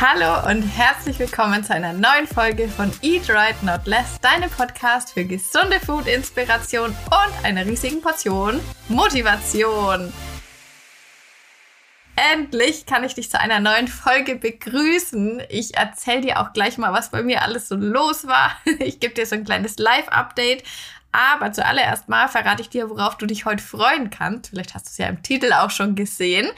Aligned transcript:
Hallo 0.00 0.50
und 0.50 0.62
herzlich 0.62 1.18
willkommen 1.18 1.62
zu 1.62 1.74
einer 1.74 1.92
neuen 1.92 2.26
Folge 2.26 2.68
von 2.68 2.90
Eat 3.02 3.28
Right 3.28 3.62
Not 3.62 3.86
Less, 3.86 4.20
deinem 4.20 4.50
Podcast 4.50 5.12
für 5.12 5.24
gesunde 5.24 5.78
Food-Inspiration 5.78 6.90
und 6.90 7.44
einer 7.44 7.64
riesigen 7.64 8.00
Portion 8.00 8.60
Motivation. 8.88 10.12
Endlich 12.16 12.86
kann 12.86 13.04
ich 13.04 13.14
dich 13.14 13.30
zu 13.30 13.38
einer 13.38 13.60
neuen 13.60 13.88
Folge 13.88 14.36
begrüßen. 14.36 15.42
Ich 15.48 15.76
erzähle 15.76 16.20
dir 16.22 16.40
auch 16.40 16.52
gleich 16.52 16.78
mal, 16.78 16.92
was 16.92 17.10
bei 17.10 17.22
mir 17.22 17.42
alles 17.42 17.68
so 17.68 17.76
los 17.76 18.26
war. 18.26 18.56
Ich 18.80 19.00
gebe 19.00 19.14
dir 19.14 19.26
so 19.26 19.34
ein 19.34 19.44
kleines 19.44 19.78
Live-Update. 19.78 20.64
Aber 21.12 21.52
zuallererst 21.52 22.08
mal 22.08 22.26
verrate 22.28 22.62
ich 22.62 22.70
dir, 22.70 22.88
worauf 22.88 23.18
du 23.18 23.26
dich 23.26 23.44
heute 23.44 23.62
freuen 23.62 24.08
kannst. 24.08 24.48
Vielleicht 24.48 24.74
hast 24.74 24.86
du 24.86 24.90
es 24.90 24.98
ja 24.98 25.08
im 25.08 25.22
Titel 25.22 25.52
auch 25.52 25.70
schon 25.70 25.94
gesehen. 25.94 26.50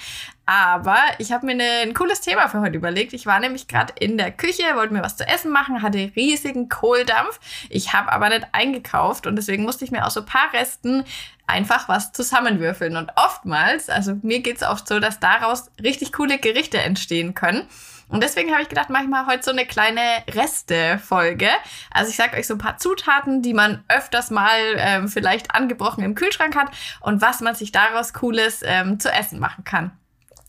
Aber 0.47 0.99
ich 1.19 1.33
habe 1.33 1.47
mir 1.47 1.53
eine, 1.53 1.71
ein 1.83 1.95
cooles 1.95 2.21
Thema 2.21 2.49
für 2.49 2.61
heute 2.61 2.77
überlegt. 2.77 3.13
Ich 3.15 3.25
war 3.25 3.41
nämlich 3.41 3.67
gerade 3.67 3.95
in 3.99 4.19
der 4.19 4.31
Küche, 4.31 4.63
wollte 4.75 4.93
mir 4.93 5.03
was 5.03 5.17
zu 5.17 5.27
essen 5.27 5.51
machen, 5.51 5.81
hatte 5.81 6.13
riesigen 6.15 6.69
Kohldampf. 6.69 7.41
Ich 7.71 7.95
habe 7.95 8.13
aber 8.13 8.29
nicht 8.29 8.47
eingekauft 8.53 9.27
und 9.27 9.37
deswegen 9.37 9.65
musste 9.65 9.85
ich 9.85 9.91
mir 9.91 10.05
aus 10.05 10.15
so 10.15 10.25
paar 10.25 10.53
Resten 10.53 11.05
einfach 11.47 11.89
was 11.89 12.13
zusammenwürfeln. 12.13 12.97
Und 12.97 13.13
oftmals, 13.17 13.89
also 13.89 14.17
mir 14.23 14.41
geht's 14.41 14.63
oft 14.63 14.87
so, 14.87 15.01
dass 15.01 15.19
daraus 15.19 15.71
richtig 15.83 16.13
coole 16.13 16.39
Gerichte 16.39 16.79
entstehen 16.79 17.35
können. 17.35 17.67
Und 18.09 18.23
deswegen 18.23 18.53
habe 18.53 18.63
ich 18.63 18.69
gedacht, 18.69 18.91
mache 18.91 19.05
ich 19.05 19.09
mal 19.09 19.27
heute 19.27 19.43
so 19.43 19.51
eine 19.51 19.65
kleine 19.65 20.01
Reste-Folge. 20.31 21.49
Also 21.91 22.11
ich 22.11 22.17
sage 22.17 22.37
euch 22.37 22.47
so 22.47 22.55
ein 22.55 22.59
paar 22.59 22.77
Zutaten, 22.77 23.41
die 23.41 23.55
man 23.55 23.83
öfters 23.89 24.31
mal 24.31 24.61
ähm, 24.77 25.09
vielleicht 25.09 25.55
angebrochen 25.55 26.05
im 26.05 26.15
Kühlschrank 26.15 26.55
hat 26.55 26.71
und 27.01 27.23
was 27.23 27.41
man 27.41 27.55
sich 27.55 27.73
daraus 27.73 28.13
Cooles 28.13 28.61
ähm, 28.63 29.01
zu 29.01 29.11
essen 29.11 29.41
machen 29.41 29.65
kann. 29.65 29.93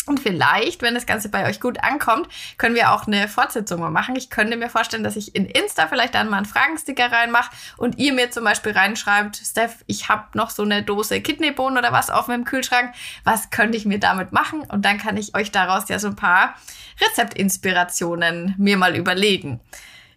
Und 0.06 0.20
vielleicht, 0.20 0.82
wenn 0.82 0.94
das 0.94 1.06
Ganze 1.06 1.30
bei 1.30 1.48
euch 1.48 1.60
gut 1.60 1.84
ankommt, 1.84 2.28
können 2.58 2.76
wir 2.76 2.92
auch 2.92 3.08
eine 3.08 3.28
Fortsetzung 3.28 3.80
mal 3.80 3.90
machen. 3.90 4.16
Ich 4.16 4.30
könnte 4.30 4.56
mir 4.56 4.70
vorstellen, 4.70 5.04
dass 5.04 5.16
ich 5.16 5.36
in 5.36 5.46
Insta 5.46 5.88
vielleicht 5.88 6.14
dann 6.14 6.30
mal 6.30 6.38
einen 6.38 6.46
Fragensticker 6.46 7.12
reinmache 7.12 7.52
und 7.78 7.98
ihr 7.98 8.14
mir 8.14 8.30
zum 8.30 8.44
Beispiel 8.44 8.74
reinschreibt, 8.74 9.38
Steph, 9.38 9.84
ich 9.88 10.08
habe 10.08 10.26
noch 10.34 10.52
so 10.52 10.64
eine 10.64 10.84
Dose 10.84 11.22
Kidneybohnen 11.22 11.78
oder 11.78 11.92
was 11.92 12.10
auf 12.10 12.28
meinem 12.28 12.46
Kühlschrank. 12.46 12.94
Was 13.24 13.50
könnte 13.50 13.78
ich 13.78 13.86
mir 13.86 14.00
damit 14.00 14.32
machen? 14.32 14.62
Und 14.62 14.86
dann 14.86 15.00
kann 15.00 15.18
ich 15.18 15.36
euch 15.36 15.52
daraus 15.52 15.90
ja 15.90 15.98
so 15.98 16.08
ein 16.08 16.16
paar 16.16 16.56
Rezeptinspirationen 17.02 18.56
mir 18.58 18.78
mal 18.78 18.96
überlegen. 18.96 19.60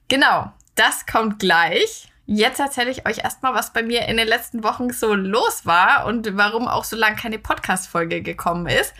Genau, 0.09 0.53
das 0.75 1.07
kommt 1.07 1.39
gleich. 1.39 2.09
Jetzt 2.27 2.61
erzähle 2.61 2.91
ich 2.91 3.07
euch 3.07 3.25
erstmal, 3.25 3.55
was 3.55 3.73
bei 3.73 3.83
mir 3.83 4.07
in 4.07 4.19
den 4.19 4.29
letzten 4.29 4.63
Wochen 4.63 4.93
so 4.93 5.15
los 5.15 5.65
war 5.65 6.05
und 6.05 6.37
warum 6.37 6.69
auch 6.69 6.85
so 6.85 6.95
lange 6.95 7.17
keine 7.17 7.39
Podcast-Folge 7.39 8.21
gekommen 8.21 8.67
ist. 8.67 8.93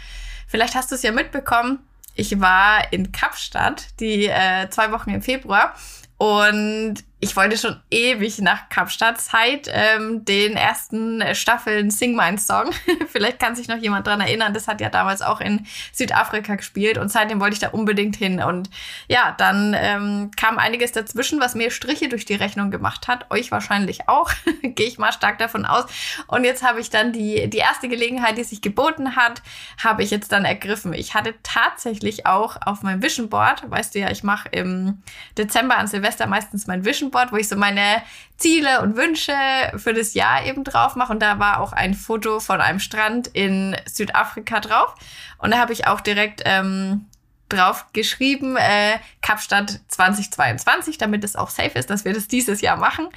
Vielleicht 0.49 0.75
hast 0.75 0.91
du 0.91 0.97
es 0.97 1.03
ja 1.03 1.13
mitbekommen. 1.13 1.79
Ich 2.15 2.41
war 2.41 2.93
in 2.93 3.13
Kapstadt 3.13 4.01
die 4.01 4.27
äh, 4.27 4.69
zwei 4.71 4.91
Wochen 4.91 5.11
im 5.11 5.23
Februar 5.23 5.75
und 6.17 6.97
ich 7.21 7.35
wollte 7.35 7.59
schon 7.59 7.81
ewig 7.91 8.39
nach 8.39 8.69
Kapstadt 8.69 9.21
seit 9.21 9.69
ähm, 9.73 10.25
den 10.25 10.57
ersten 10.57 11.23
Staffeln 11.35 11.91
Sing 11.91 12.15
Mein 12.15 12.39
Song. 12.39 12.71
Vielleicht 13.09 13.41
kann 13.41 13.57
sich 13.57 13.67
noch 13.67 13.79
jemand 13.79 14.07
dran 14.07 14.21
erinnern. 14.21 14.55
Das 14.55 14.69
hat 14.69 14.81
ja 14.81 14.89
damals 14.89 15.21
auch 15.21 15.41
in 15.41 15.67
Südafrika 15.93 16.55
gespielt 16.55 16.97
und 16.97 17.11
seitdem 17.11 17.41
wollte 17.41 17.55
ich 17.55 17.61
da 17.61 17.71
unbedingt 17.71 18.15
hin. 18.15 18.41
Und 18.41 18.71
ja, 19.09 19.35
dann 19.37 19.75
ähm, 19.77 20.31
kam 20.37 20.59
einiges 20.59 20.93
dazwischen, 20.93 21.41
was 21.41 21.57
mir 21.57 21.73
Striche 21.73 22.09
durch 22.09 22.25
die 22.25 22.37
Rechnung 22.37 22.71
gemacht 22.71 23.09
hat. 23.09 23.29
Euch 23.33 23.51
wahrscheinlich 23.51 24.09
auch. 24.09 24.31
Gehe 24.63 24.87
ich 24.87 24.99
mal 24.99 25.13
stark 25.13 25.39
davon 25.39 25.67
aus. 25.67 25.87
Und 26.29 26.45
jetzt 26.45 26.63
habe 26.63 26.81
ich 26.81 26.91
dann 26.91 27.13
die, 27.13 27.51
die 27.51 27.59
erste 27.59 27.89
Gelegenheit, 27.89 28.39
die 28.39 28.45
sich 28.45 28.63
geboten 28.63 29.17
hat, 29.17 29.43
habe 29.83 30.05
ich 30.05 30.13
jetzt 30.13 30.31
dann 30.31 30.45
ergriffen. 30.45 30.93
Ich 30.93 31.15
hatte 31.15 31.35
tatsächlich 31.43 32.27
auch 32.27 32.59
auf 32.65 32.83
meinem 32.83 33.03
Vision 33.03 33.29
Board, 33.29 33.69
weißt 33.69 33.97
du 33.97 33.99
ja, 33.99 34.11
ich 34.11 34.23
mache 34.23 34.49
im 34.51 35.03
Dezember 35.37 35.79
an 35.79 35.89
Silvester 35.89 36.29
meistens 36.29 36.69
mein 36.69 36.85
Vision 36.85 37.08
Vision 37.09 37.11
Board, 37.11 37.33
wo 37.33 37.37
ich 37.37 37.49
so 37.49 37.57
meine 37.57 38.03
Ziele 38.37 38.81
und 38.83 38.97
Wünsche 38.97 39.33
für 39.77 39.95
das 39.95 40.15
Jahr 40.15 40.45
eben 40.45 40.65
drauf 40.65 40.97
mache. 40.97 41.13
Und 41.13 41.21
da 41.21 41.39
war 41.39 41.61
auch 41.61 41.73
ein 41.73 41.95
Foto 41.95 42.41
von 42.41 42.61
einem 42.61 42.81
Strand 42.81 43.29
in 43.29 43.77
Südafrika 43.87 44.61
drauf. 44.61 44.95
Und 45.39 45.51
da 45.51 45.59
habe 45.59 45.73
ich 45.73 45.87
auch 45.87 46.01
direkt 46.01 46.43
ähm, 46.45 47.07
drauf 47.49 47.87
geschrieben, 47.93 48.57
äh, 48.57 48.99
Kapstadt 49.23 49.81
2022, 49.89 50.99
damit 50.99 51.25
es 51.25 51.37
auch 51.37 51.51
safe 51.51 51.79
ist, 51.79 51.91
dass 51.91 52.05
wir 52.05 52.13
das 52.13 52.29
dieses 52.29 52.61
Jahr 52.61 52.77
machen. 52.77 53.09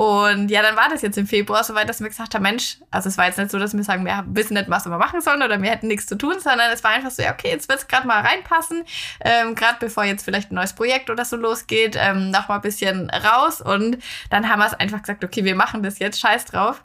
Und 0.00 0.50
ja, 0.50 0.62
dann 0.62 0.76
war 0.76 0.88
das 0.88 1.02
jetzt 1.02 1.18
im 1.18 1.26
Februar 1.26 1.62
soweit, 1.62 1.86
dass 1.86 2.00
wir 2.00 2.08
gesagt 2.08 2.34
haben, 2.34 2.40
Mensch, 2.40 2.78
also 2.90 3.10
es 3.10 3.18
war 3.18 3.26
jetzt 3.26 3.36
nicht 3.36 3.50
so, 3.50 3.58
dass 3.58 3.76
wir 3.76 3.84
sagen, 3.84 4.06
wir 4.06 4.24
wissen 4.28 4.54
nicht, 4.54 4.70
was 4.70 4.86
wir 4.86 4.96
machen 4.96 5.20
sollen 5.20 5.42
oder 5.42 5.60
wir 5.60 5.70
hätten 5.70 5.88
nichts 5.88 6.06
zu 6.06 6.16
tun, 6.16 6.40
sondern 6.40 6.70
es 6.72 6.82
war 6.82 6.92
einfach 6.92 7.10
so, 7.10 7.22
ja, 7.22 7.34
okay, 7.34 7.50
jetzt 7.50 7.68
wird 7.68 7.80
es 7.80 7.86
gerade 7.86 8.06
mal 8.06 8.22
reinpassen, 8.22 8.84
ähm, 9.20 9.54
gerade 9.54 9.76
bevor 9.78 10.04
jetzt 10.04 10.24
vielleicht 10.24 10.52
ein 10.52 10.54
neues 10.54 10.72
Projekt 10.72 11.10
oder 11.10 11.26
so 11.26 11.36
losgeht, 11.36 11.98
ähm, 12.00 12.30
noch 12.30 12.48
mal 12.48 12.54
ein 12.54 12.60
bisschen 12.62 13.10
raus. 13.10 13.60
Und 13.60 13.98
dann 14.30 14.48
haben 14.48 14.60
wir 14.60 14.68
es 14.68 14.72
einfach 14.72 15.02
gesagt, 15.02 15.22
okay, 15.22 15.44
wir 15.44 15.54
machen 15.54 15.82
das 15.82 15.98
jetzt, 15.98 16.18
scheiß 16.18 16.46
drauf 16.46 16.82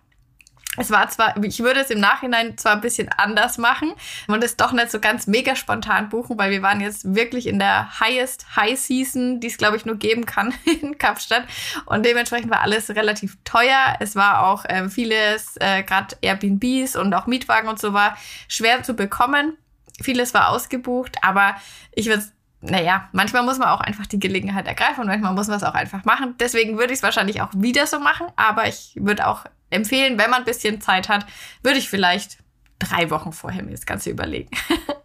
es 0.77 0.91
war 0.91 1.09
zwar, 1.09 1.41
ich 1.43 1.59
würde 1.59 1.79
es 1.79 1.89
im 1.89 1.99
Nachhinein 1.99 2.57
zwar 2.57 2.73
ein 2.73 2.81
bisschen 2.81 3.09
anders 3.09 3.57
machen 3.57 3.93
und 4.27 4.43
es 4.43 4.57
doch 4.57 4.71
nicht 4.71 4.91
so 4.91 4.99
ganz 4.99 5.27
mega 5.27 5.55
spontan 5.55 6.09
buchen, 6.09 6.37
weil 6.37 6.51
wir 6.51 6.61
waren 6.61 6.81
jetzt 6.81 7.15
wirklich 7.15 7.47
in 7.47 7.59
der 7.59 7.99
highest 7.99 8.55
High 8.55 8.79
Season, 8.79 9.39
die 9.39 9.47
es 9.47 9.57
glaube 9.57 9.77
ich 9.77 9.85
nur 9.85 9.97
geben 9.97 10.25
kann 10.25 10.53
in 10.81 10.97
Kapstadt 10.97 11.43
und 11.85 12.05
dementsprechend 12.05 12.51
war 12.51 12.61
alles 12.61 12.89
relativ 12.89 13.37
teuer. 13.43 13.95
Es 13.99 14.15
war 14.15 14.47
auch 14.47 14.65
äh, 14.65 14.89
vieles, 14.89 15.55
äh, 15.57 15.83
gerade 15.83 16.15
Airbnbs 16.21 16.95
und 16.95 17.13
auch 17.13 17.27
Mietwagen 17.27 17.69
und 17.69 17.79
so 17.79 17.93
war 17.93 18.17
schwer 18.47 18.83
zu 18.83 18.93
bekommen. 18.93 19.57
Vieles 20.01 20.33
war 20.33 20.49
ausgebucht, 20.49 21.17
aber 21.21 21.55
ich 21.93 22.07
würde 22.07 22.23
naja, 22.67 23.09
manchmal 23.11 23.43
muss 23.43 23.59
man 23.59 23.69
auch 23.69 23.81
einfach 23.81 24.07
die 24.07 24.19
Gelegenheit 24.19 24.67
ergreifen 24.67 25.01
und 25.01 25.07
manchmal 25.07 25.33
muss 25.33 25.47
man 25.47 25.57
es 25.57 25.63
auch 25.63 25.73
einfach 25.73 26.03
machen. 26.05 26.35
Deswegen 26.39 26.77
würde 26.77 26.93
ich 26.93 26.99
es 26.99 27.03
wahrscheinlich 27.03 27.41
auch 27.41 27.49
wieder 27.53 27.85
so 27.85 27.99
machen, 27.99 28.27
aber 28.35 28.67
ich 28.67 28.93
würde 28.95 29.27
auch 29.27 29.45
empfehlen, 29.69 30.17
wenn 30.17 30.29
man 30.29 30.41
ein 30.41 30.45
bisschen 30.45 30.81
Zeit 30.81 31.09
hat, 31.09 31.25
würde 31.63 31.77
ich 31.77 31.89
vielleicht 31.89 32.37
drei 32.79 33.09
Wochen 33.09 33.31
vorher 33.31 33.63
mir 33.63 33.71
das 33.71 33.85
Ganze 33.85 34.09
überlegen. 34.09 34.49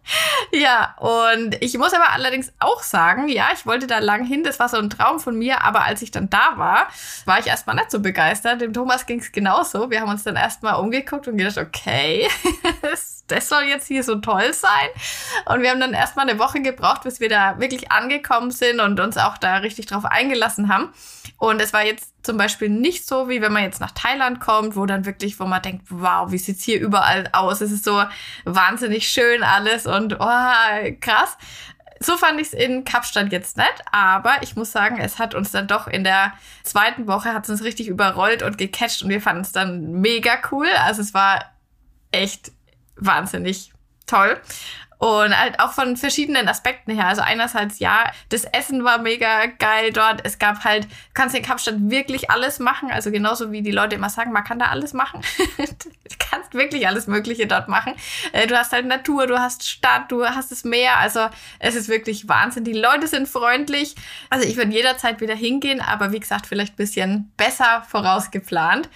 ja, 0.51 0.95
und 0.99 1.55
ich 1.61 1.77
muss 1.77 1.93
aber 1.93 2.11
allerdings 2.11 2.51
auch 2.59 2.83
sagen, 2.83 3.29
ja, 3.29 3.49
ich 3.53 3.65
wollte 3.65 3.87
da 3.87 3.99
lang 3.99 4.25
hin, 4.25 4.43
das 4.43 4.59
war 4.59 4.67
so 4.67 4.77
ein 4.77 4.89
Traum 4.89 5.19
von 5.19 5.37
mir, 5.37 5.61
aber 5.63 5.85
als 5.85 6.01
ich 6.01 6.11
dann 6.11 6.29
da 6.29 6.53
war, 6.57 6.87
war 7.25 7.39
ich 7.39 7.47
erstmal 7.47 7.75
nicht 7.75 7.91
so 7.91 8.01
begeistert. 8.01 8.61
Dem 8.61 8.73
Thomas 8.73 9.05
ging 9.05 9.19
es 9.19 9.31
genauso. 9.31 9.89
Wir 9.89 10.01
haben 10.01 10.09
uns 10.09 10.23
dann 10.23 10.35
erstmal 10.35 10.75
umgeguckt 10.75 11.27
und 11.27 11.37
gedacht, 11.37 11.57
okay, 11.57 12.27
das 13.31 13.49
soll 13.49 13.63
jetzt 13.63 13.87
hier 13.87 14.03
so 14.03 14.15
toll 14.15 14.53
sein. 14.53 14.89
Und 15.45 15.61
wir 15.61 15.71
haben 15.71 15.79
dann 15.79 15.93
erstmal 15.93 16.29
eine 16.29 16.39
Woche 16.39 16.61
gebraucht, 16.61 17.03
bis 17.03 17.19
wir 17.19 17.29
da 17.29 17.59
wirklich 17.59 17.91
angekommen 17.91 18.51
sind 18.51 18.79
und 18.79 18.99
uns 18.99 19.17
auch 19.17 19.37
da 19.37 19.57
richtig 19.57 19.87
drauf 19.87 20.05
eingelassen 20.05 20.73
haben. 20.73 20.93
Und 21.37 21.59
es 21.59 21.73
war 21.73 21.83
jetzt 21.83 22.13
zum 22.23 22.37
Beispiel 22.37 22.69
nicht 22.69 23.07
so, 23.07 23.27
wie 23.27 23.41
wenn 23.41 23.51
man 23.51 23.63
jetzt 23.63 23.81
nach 23.81 23.91
Thailand 23.91 24.39
kommt, 24.39 24.75
wo 24.75 24.85
dann 24.85 25.05
wirklich, 25.05 25.39
wo 25.39 25.45
man 25.45 25.61
denkt, 25.61 25.87
wow, 25.89 26.31
wie 26.31 26.37
sieht's 26.37 26.63
hier 26.63 26.79
überall 26.79 27.27
aus? 27.33 27.61
Es 27.61 27.71
ist 27.71 27.83
so 27.83 28.03
wahnsinnig 28.45 29.07
schön 29.07 29.41
alles 29.41 29.87
und 29.87 30.17
oh, 30.19 30.95
krass. 30.99 31.37
So 31.99 32.17
fand 32.17 32.39
ich 32.39 32.47
es 32.47 32.53
in 32.53 32.83
Kapstadt 32.83 33.31
jetzt 33.31 33.57
nicht, 33.57 33.83
aber 33.91 34.37
ich 34.41 34.55
muss 34.55 34.71
sagen, 34.71 34.99
es 34.99 35.19
hat 35.19 35.35
uns 35.35 35.51
dann 35.51 35.67
doch 35.67 35.87
in 35.87 36.03
der 36.03 36.33
zweiten 36.63 37.07
Woche 37.07 37.33
hat 37.33 37.43
es 37.43 37.49
uns 37.49 37.63
richtig 37.63 37.87
überrollt 37.87 38.41
und 38.41 38.57
gecatcht 38.57 39.03
und 39.03 39.09
wir 39.09 39.21
fanden 39.21 39.41
es 39.41 39.51
dann 39.51 40.01
mega 40.01 40.39
cool. 40.51 40.67
Also 40.83 41.01
es 41.01 41.13
war 41.13 41.45
echt 42.11 42.51
wahnsinnig 43.01 43.73
toll. 44.07 44.39
Und 45.01 45.35
halt 45.35 45.59
auch 45.59 45.71
von 45.71 45.97
verschiedenen 45.97 46.47
Aspekten 46.47 46.93
her. 46.93 47.07
Also 47.07 47.23
einerseits, 47.23 47.79
ja, 47.79 48.11
das 48.29 48.43
Essen 48.43 48.83
war 48.83 48.99
mega 48.99 49.47
geil 49.47 49.91
dort. 49.91 50.23
Es 50.23 50.37
gab 50.37 50.63
halt, 50.63 50.83
du 50.83 50.89
kannst 51.15 51.35
in 51.35 51.41
Kapstadt 51.41 51.73
wirklich 51.89 52.29
alles 52.29 52.59
machen. 52.59 52.91
Also 52.91 53.09
genauso 53.09 53.51
wie 53.51 53.63
die 53.63 53.71
Leute 53.71 53.95
immer 53.95 54.11
sagen, 54.11 54.31
man 54.31 54.43
kann 54.43 54.59
da 54.59 54.67
alles 54.67 54.93
machen. 54.93 55.21
du 55.57 56.15
kannst 56.19 56.53
wirklich 56.53 56.85
alles 56.87 57.07
Mögliche 57.07 57.47
dort 57.47 57.67
machen. 57.67 57.95
Äh, 58.31 58.45
du 58.45 58.55
hast 58.55 58.73
halt 58.73 58.85
Natur, 58.85 59.25
du 59.25 59.39
hast 59.39 59.67
Stadt, 59.67 60.11
du 60.11 60.23
hast 60.23 60.51
das 60.51 60.65
Meer. 60.65 60.99
Also 60.99 61.29
es 61.57 61.73
ist 61.73 61.89
wirklich 61.89 62.29
Wahnsinn. 62.29 62.63
Die 62.63 62.73
Leute 62.73 63.07
sind 63.07 63.27
freundlich. 63.27 63.95
Also 64.29 64.47
ich 64.47 64.55
würde 64.55 64.69
jederzeit 64.69 65.19
wieder 65.19 65.33
hingehen, 65.33 65.81
aber 65.81 66.11
wie 66.11 66.19
gesagt, 66.19 66.45
vielleicht 66.45 66.75
bisschen 66.75 67.33
besser 67.37 67.83
vorausgeplant. 67.89 68.87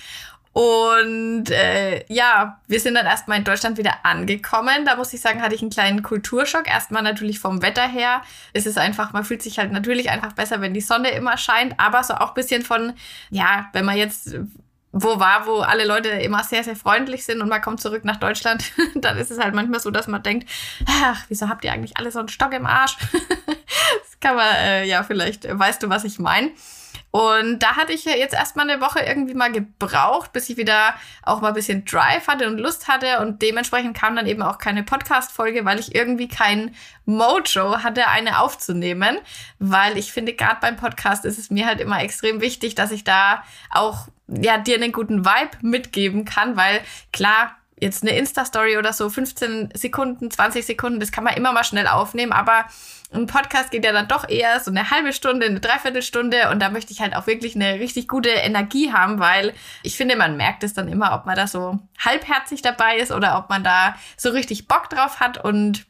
Und 0.56 1.52
äh, 1.52 2.06
ja, 2.08 2.62
wir 2.68 2.80
sind 2.80 2.96
dann 2.96 3.06
erstmal 3.06 3.40
in 3.40 3.44
Deutschland 3.44 3.78
wieder 3.78 3.94
angekommen. 4.04 4.86
Da 4.86 4.96
muss 4.96 5.12
ich 5.12 5.20
sagen, 5.20 5.42
hatte 5.42 5.54
ich 5.54 5.62
einen 5.62 5.70
kleinen 5.70 6.02
Kulturschock. 6.02 6.70
Erstmal 6.70 7.04
natürlich 7.04 7.40
vom 7.40 7.62
Wetter 7.62 7.86
her. 7.86 8.22
Es 8.54 8.66
ist 8.66 8.78
einfach, 8.78 9.12
man 9.12 9.26
fühlt 9.26 9.42
sich 9.42 9.60
halt 9.60 9.74
natürlich 9.74 10.10
einfach 10.10 10.32
besser, 10.32 10.62
wenn 10.62 10.74
die 10.74 10.80
Sonne 10.80 11.10
immer 11.10 11.38
scheint. 11.38 11.78
Aber 11.78 12.02
so 12.04 12.14
auch 12.14 12.34
bisschen 12.34 12.62
von, 12.62 12.94
ja, 13.30 13.68
wenn 13.74 13.84
man 13.84 13.98
jetzt 13.98 14.34
wo 14.94 15.20
war, 15.20 15.46
wo 15.46 15.60
alle 15.60 15.86
Leute 15.86 16.08
immer 16.08 16.42
sehr, 16.46 16.64
sehr 16.64 16.78
freundlich 16.78 17.26
sind 17.26 17.42
und 17.42 17.50
man 17.50 17.62
kommt 17.62 17.82
zurück 17.82 18.06
nach 18.06 18.16
Deutschland, 18.16 18.64
dann 18.96 19.18
ist 19.18 19.32
es 19.32 19.40
halt 19.40 19.54
manchmal 19.54 19.82
so, 19.82 19.92
dass 19.92 20.08
man 20.08 20.24
denkt, 20.24 20.50
ach, 20.86 21.26
wieso 21.28 21.50
habt 21.50 21.66
ihr 21.66 21.74
eigentlich 21.74 21.98
alle 21.98 22.12
so 22.12 22.20
einen 22.20 22.30
Stock 22.30 22.54
im 22.54 22.66
Arsch? 22.66 22.96
das 23.46 24.20
kann 24.22 24.38
man, 24.38 24.56
äh, 24.56 24.86
ja, 24.86 25.04
vielleicht 25.04 25.46
weißt 25.52 25.84
du, 25.84 25.90
was 25.90 26.06
ich 26.06 26.18
meine. 26.18 26.52
Und 27.16 27.60
da 27.60 27.78
hatte 27.78 27.94
ich 27.94 28.04
jetzt 28.04 28.34
erstmal 28.34 28.70
eine 28.70 28.82
Woche 28.82 29.00
irgendwie 29.00 29.36
mal 29.36 29.50
gebraucht, 29.50 30.34
bis 30.34 30.50
ich 30.50 30.58
wieder 30.58 30.96
auch 31.24 31.40
mal 31.40 31.48
ein 31.48 31.54
bisschen 31.54 31.86
Drive 31.86 32.28
hatte 32.28 32.46
und 32.46 32.58
Lust 32.58 32.90
hatte. 32.90 33.22
Und 33.22 33.42
dementsprechend 33.42 33.96
kam 33.96 34.18
dann 34.18 34.28
eben 34.28 34.42
auch 34.42 34.58
keine 34.58 34.84
Podcast-Folge, 34.84 35.64
weil 35.64 35.80
ich 35.80 35.96
irgendwie 35.96 36.28
kein 36.28 36.76
Mojo 37.06 37.82
hatte, 37.84 38.10
eine 38.10 38.40
aufzunehmen. 38.42 39.18
Weil 39.60 39.98
ich 39.98 40.12
finde, 40.12 40.34
gerade 40.34 40.58
beim 40.60 40.76
Podcast 40.76 41.24
ist 41.24 41.40
es 41.40 41.50
mir 41.50 41.68
halt 41.68 41.80
immer 41.80 42.04
extrem 42.04 42.42
wichtig, 42.42 42.76
dass 42.76 42.92
ich 42.92 43.06
da 43.06 43.46
auch 43.72 44.10
ja, 44.28 44.58
dir 44.58 44.76
einen 44.76 44.92
guten 44.92 45.24
Vibe 45.24 45.58
mitgeben 45.62 46.26
kann, 46.26 46.58
weil 46.58 46.82
klar, 47.14 47.56
jetzt 47.80 48.04
eine 48.04 48.18
Insta-Story 48.18 48.78
oder 48.78 48.94
so, 48.94 49.10
15 49.10 49.70
Sekunden, 49.74 50.32
20 50.32 50.66
Sekunden, 50.66 51.00
das 51.00 51.12
kann 51.12 51.24
man 51.24 51.36
immer 51.36 51.52
mal 51.52 51.64
schnell 51.64 51.88
aufnehmen, 51.88 52.32
aber 52.32 52.66
ein 53.14 53.28
Podcast 53.28 53.72
geht 53.72 53.86
ja 53.86 53.92
dann 53.92 54.08
doch 54.08 54.28
eher 54.28 54.60
so 54.60 54.72
eine 54.72 54.90
halbe 54.90 55.14
Stunde, 55.14 55.46
eine 55.46 55.60
Dreiviertelstunde 55.60 56.50
und 56.52 56.62
da 56.62 56.70
möchte 56.70 56.94
ich 56.94 57.02
halt 57.02 57.16
auch 57.16 57.28
wirklich 57.28 57.56
eine 57.56 57.80
richtig 57.80 58.08
gute 58.08 58.30
Energie 58.30 58.94
haben, 58.94 59.20
weil 59.20 59.54
ich 59.84 59.98
finde, 59.98 60.16
man 60.16 60.38
merkt 60.38 60.64
es 60.64 60.74
dann 60.74 60.88
immer, 60.88 61.14
ob 61.14 61.26
man 61.26 61.36
da 61.36 61.48
so 61.48 61.80
halbherzig 62.00 62.62
dabei 62.62 62.98
ist 62.98 63.12
oder 63.12 63.38
ob 63.38 63.50
man 63.50 63.64
da 63.64 63.96
so 64.18 64.30
richtig 64.30 64.68
Bock 64.68 64.90
drauf 64.90 65.20
hat 65.20 65.44
und 65.44 65.86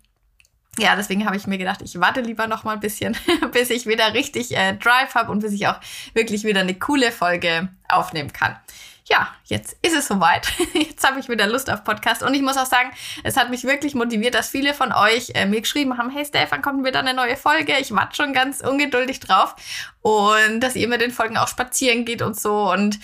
ja, 0.78 0.98
deswegen 0.98 1.26
habe 1.26 1.38
ich 1.38 1.48
mir 1.48 1.58
gedacht, 1.58 1.82
ich 1.82 2.02
warte 2.02 2.20
lieber 2.20 2.48
noch 2.48 2.66
mal 2.66 2.74
ein 2.74 2.82
bisschen, 2.82 3.16
bis 3.54 3.70
ich 3.70 3.86
wieder 3.86 4.14
richtig 4.14 4.58
äh, 4.58 4.74
Drive 4.74 5.16
habe 5.16 5.32
und 5.32 5.40
bis 5.40 5.54
ich 5.54 5.68
auch 5.68 5.80
wirklich 6.14 6.44
wieder 6.44 6.60
eine 6.60 6.74
coole 6.74 7.14
Folge 7.14 7.70
aufnehmen 7.88 8.34
kann 8.34 8.58
ja, 9.08 9.28
jetzt 9.46 9.78
ist 9.84 9.96
es 9.96 10.08
soweit. 10.08 10.52
Jetzt 10.74 11.08
habe 11.08 11.20
ich 11.20 11.30
wieder 11.30 11.46
Lust 11.46 11.70
auf 11.70 11.84
Podcast. 11.84 12.24
Und 12.24 12.34
ich 12.34 12.42
muss 12.42 12.58
auch 12.58 12.66
sagen, 12.66 12.90
es 13.24 13.38
hat 13.38 13.52
mich 13.52 13.64
wirklich 13.64 13.94
motiviert, 13.94 14.34
dass 14.34 14.50
viele 14.50 14.74
von 14.74 14.92
euch 14.92 15.32
äh, 15.36 15.46
mir 15.46 15.62
geschrieben 15.62 15.98
haben, 15.98 16.10
hey 16.10 16.26
Stefan, 16.26 16.64
kommt 16.64 16.84
wieder 16.84 17.00
eine 17.00 17.14
neue 17.14 17.38
Folge? 17.38 17.74
Ich 17.80 17.94
warte 17.94 18.16
schon 18.16 18.34
ganz 18.34 18.62
ungeduldig 18.62 19.20
drauf. 19.20 19.56
Und 20.02 20.60
dass 20.62 20.76
ihr 20.76 20.88
mit 20.88 21.02
den 21.02 21.12
Folgen 21.12 21.38
auch 21.38 21.48
spazieren 21.48 22.06
geht 22.06 22.24
und 22.24 22.40
so. 22.40 22.72
Und 22.72 23.00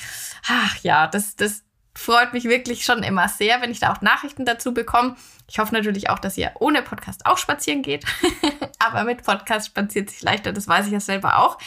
ach 0.47 0.75
ja, 0.77 1.05
das, 1.05 1.35
das 1.35 1.63
freut 1.93 2.33
mich 2.33 2.45
wirklich 2.45 2.85
schon 2.85 3.03
immer 3.03 3.27
sehr, 3.27 3.61
wenn 3.61 3.71
ich 3.71 3.79
da 3.79 3.91
auch 3.91 4.01
Nachrichten 4.01 4.45
dazu 4.45 4.73
bekomme. 4.73 5.15
Ich 5.49 5.59
hoffe 5.59 5.73
natürlich 5.73 6.09
auch, 6.09 6.19
dass 6.19 6.37
ihr 6.37 6.51
ohne 6.59 6.81
Podcast 6.81 7.25
auch 7.25 7.37
spazieren 7.37 7.81
geht. 7.81 8.05
Aber 8.79 9.03
mit 9.03 9.23
Podcast 9.23 9.67
spaziert 9.67 10.09
sich 10.09 10.21
leichter, 10.21 10.53
das 10.53 10.67
weiß 10.67 10.87
ich 10.87 10.93
ja 10.93 10.99
selber 10.99 11.39
auch. 11.39 11.57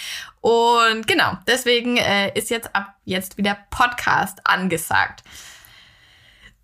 Und 0.40 1.06
genau, 1.06 1.36
deswegen 1.46 1.96
äh, 1.96 2.36
ist 2.36 2.50
jetzt 2.50 2.74
ab 2.74 2.94
jetzt 3.04 3.36
wieder 3.36 3.58
Podcast 3.70 4.40
angesagt. 4.44 5.22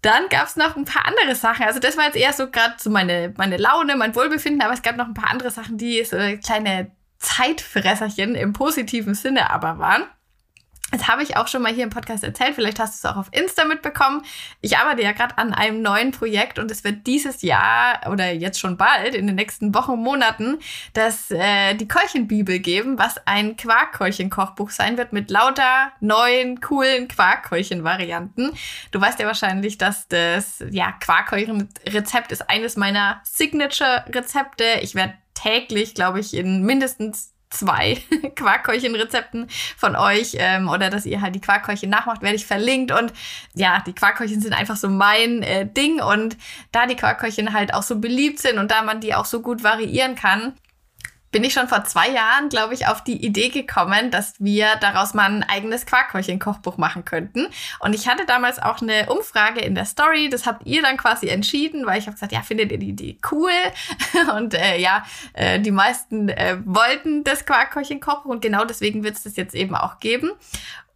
Dann 0.02 0.30
gab 0.30 0.46
es 0.46 0.56
noch 0.56 0.76
ein 0.76 0.86
paar 0.86 1.06
andere 1.06 1.34
Sachen. 1.34 1.66
Also 1.66 1.78
das 1.78 1.98
war 1.98 2.06
jetzt 2.06 2.16
eher 2.16 2.32
so 2.32 2.50
gerade 2.50 2.76
so 2.78 2.88
meine, 2.88 3.34
meine 3.36 3.58
Laune, 3.58 3.96
mein 3.96 4.14
Wohlbefinden, 4.14 4.62
aber 4.62 4.72
es 4.72 4.82
gab 4.82 4.96
noch 4.96 5.06
ein 5.06 5.14
paar 5.14 5.30
andere 5.30 5.50
Sachen, 5.50 5.76
die 5.76 6.02
so 6.04 6.16
kleine 6.42 6.90
Zeitfresserchen 7.18 8.34
im 8.34 8.54
positiven 8.54 9.14
Sinne 9.14 9.50
aber 9.50 9.78
waren. 9.78 10.04
Das 10.90 11.08
habe 11.08 11.22
ich 11.22 11.36
auch 11.36 11.48
schon 11.48 11.62
mal 11.62 11.72
hier 11.72 11.84
im 11.84 11.90
Podcast 11.90 12.24
erzählt. 12.24 12.54
Vielleicht 12.54 12.80
hast 12.80 13.02
du 13.02 13.08
es 13.08 13.12
auch 13.12 13.16
auf 13.16 13.28
Insta 13.32 13.64
mitbekommen. 13.64 14.22
Ich 14.60 14.76
arbeite 14.76 15.02
ja 15.02 15.12
gerade 15.12 15.38
an 15.38 15.54
einem 15.54 15.82
neuen 15.82 16.10
Projekt 16.10 16.58
und 16.58 16.70
es 16.70 16.84
wird 16.84 17.06
dieses 17.06 17.42
Jahr 17.42 18.10
oder 18.10 18.32
jetzt 18.32 18.58
schon 18.58 18.76
bald 18.76 19.14
in 19.14 19.26
den 19.26 19.36
nächsten 19.36 19.74
Wochen, 19.74 19.96
Monaten, 19.96 20.58
das 20.92 21.30
äh, 21.30 21.74
die 21.74 21.86
Keulchenbibel 21.86 22.58
geben, 22.58 22.98
was 22.98 23.24
ein 23.26 23.56
Quarkkeulchen-Kochbuch 23.56 24.70
sein 24.70 24.98
wird 24.98 25.12
mit 25.12 25.30
lauter 25.30 25.92
neuen, 26.00 26.60
coolen 26.60 27.08
Quarkkeulchen-Varianten. 27.08 28.52
Du 28.90 29.00
weißt 29.00 29.20
ja 29.20 29.26
wahrscheinlich, 29.26 29.78
dass 29.78 30.08
das 30.08 30.64
ja 30.70 30.92
Quarkkeulchen-Rezept 30.92 32.32
ist 32.32 32.50
eines 32.50 32.76
meiner 32.76 33.20
Signature-Rezepte. 33.24 34.64
Ich 34.82 34.94
werde 34.94 35.14
täglich, 35.34 35.94
glaube 35.94 36.20
ich, 36.20 36.34
in 36.34 36.62
mindestens 36.62 37.32
zwei 37.50 38.00
Quarkkeulchen-Rezepten 38.36 39.48
von 39.76 39.96
euch 39.96 40.36
ähm, 40.38 40.68
oder 40.68 40.88
dass 40.88 41.04
ihr 41.04 41.20
halt 41.20 41.34
die 41.34 41.40
Quarkkeulchen 41.40 41.90
nachmacht, 41.90 42.22
werde 42.22 42.36
ich 42.36 42.46
verlinkt. 42.46 42.92
Und 42.92 43.12
ja, 43.54 43.82
die 43.86 43.92
Quarkkeulchen 43.92 44.40
sind 44.40 44.54
einfach 44.54 44.76
so 44.76 44.88
mein 44.88 45.42
äh, 45.42 45.66
Ding. 45.66 46.00
Und 46.00 46.36
da 46.72 46.86
die 46.86 46.96
Quarkkeulchen 46.96 47.52
halt 47.52 47.74
auch 47.74 47.82
so 47.82 47.98
beliebt 47.98 48.38
sind 48.38 48.58
und 48.58 48.70
da 48.70 48.82
man 48.82 49.00
die 49.00 49.14
auch 49.14 49.24
so 49.26 49.42
gut 49.42 49.62
variieren 49.62 50.14
kann, 50.14 50.54
bin 51.32 51.44
ich 51.44 51.52
schon 51.52 51.68
vor 51.68 51.84
zwei 51.84 52.08
Jahren, 52.10 52.48
glaube 52.48 52.74
ich, 52.74 52.88
auf 52.88 53.04
die 53.04 53.24
Idee 53.24 53.50
gekommen, 53.50 54.10
dass 54.10 54.34
wir 54.38 54.76
daraus 54.80 55.14
mal 55.14 55.30
ein 55.30 55.42
eigenes 55.42 55.86
Quarkkäulchen-Kochbuch 55.86 56.76
machen 56.76 57.04
könnten. 57.04 57.46
Und 57.78 57.94
ich 57.94 58.08
hatte 58.08 58.26
damals 58.26 58.58
auch 58.58 58.82
eine 58.82 59.08
Umfrage 59.10 59.60
in 59.60 59.74
der 59.74 59.84
Story. 59.84 60.28
Das 60.28 60.46
habt 60.46 60.66
ihr 60.66 60.82
dann 60.82 60.96
quasi 60.96 61.28
entschieden, 61.28 61.86
weil 61.86 61.98
ich 61.98 62.06
habe 62.06 62.14
gesagt, 62.14 62.32
ja, 62.32 62.42
findet 62.42 62.72
ihr 62.72 62.78
die 62.78 62.90
Idee 62.90 63.18
cool? 63.30 63.52
Und 64.36 64.54
äh, 64.54 64.78
ja, 64.78 65.04
äh, 65.34 65.60
die 65.60 65.70
meisten 65.70 66.28
äh, 66.28 66.58
wollten 66.64 67.22
das 67.24 67.46
Quarkkäulchen-Kochbuch 67.46 68.30
und 68.30 68.42
genau 68.42 68.64
deswegen 68.64 69.02
wird 69.04 69.16
es 69.16 69.22
das 69.22 69.36
jetzt 69.36 69.54
eben 69.54 69.74
auch 69.74 69.98
geben. 69.98 70.30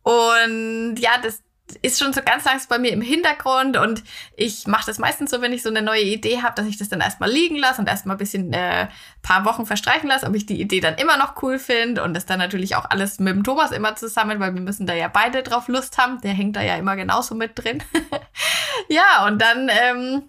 Und 0.03 0.97
ja, 0.99 1.13
das, 1.23 1.43
ist 1.83 1.99
schon 1.99 2.13
so 2.13 2.23
ganz 2.23 2.45
langsam 2.45 2.69
bei 2.69 2.79
mir 2.79 2.93
im 2.93 3.01
Hintergrund 3.01 3.77
und 3.77 4.03
ich 4.37 4.67
mache 4.67 4.87
das 4.87 4.99
meistens 4.99 5.31
so, 5.31 5.41
wenn 5.41 5.53
ich 5.53 5.63
so 5.63 5.69
eine 5.69 5.83
neue 5.83 6.03
Idee 6.03 6.43
habe, 6.43 6.55
dass 6.55 6.67
ich 6.67 6.77
das 6.77 6.89
dann 6.89 7.01
erstmal 7.01 7.31
liegen 7.31 7.57
lasse 7.57 7.81
und 7.81 7.89
erstmal 7.89 8.17
ein 8.17 8.19
bisschen 8.19 8.53
äh, 8.53 8.89
paar 9.23 9.45
Wochen 9.45 9.67
verstreichen 9.67 10.09
lasse, 10.09 10.27
ob 10.27 10.35
ich 10.35 10.47
die 10.47 10.61
Idee 10.61 10.81
dann 10.81 10.97
immer 10.97 11.17
noch 11.17 11.43
cool 11.43 11.59
finde 11.59 12.03
und 12.03 12.15
das 12.15 12.27
dann 12.27 12.39
natürlich 12.39 12.77
auch 12.77 12.89
alles 12.91 13.19
mit 13.19 13.35
dem 13.35 13.45
Thomas 13.45 13.73
immer 13.73 13.97
zusammen, 13.97 14.41
weil 14.41 14.55
wir 14.55 14.61
müssen 14.61 14.87
da 14.87 14.95
ja 14.95 15.09
beide 15.09 15.43
drauf 15.43 15.69
Lust 15.69 15.99
haben. 15.99 16.21
Der 16.21 16.33
hängt 16.33 16.57
da 16.57 16.63
ja 16.63 16.77
immer 16.77 16.97
genauso 16.97 17.35
mit 17.35 17.53
drin. 17.55 17.83
ja, 18.89 19.27
und 19.27 19.41
dann 19.41 19.69
ähm, 19.69 20.23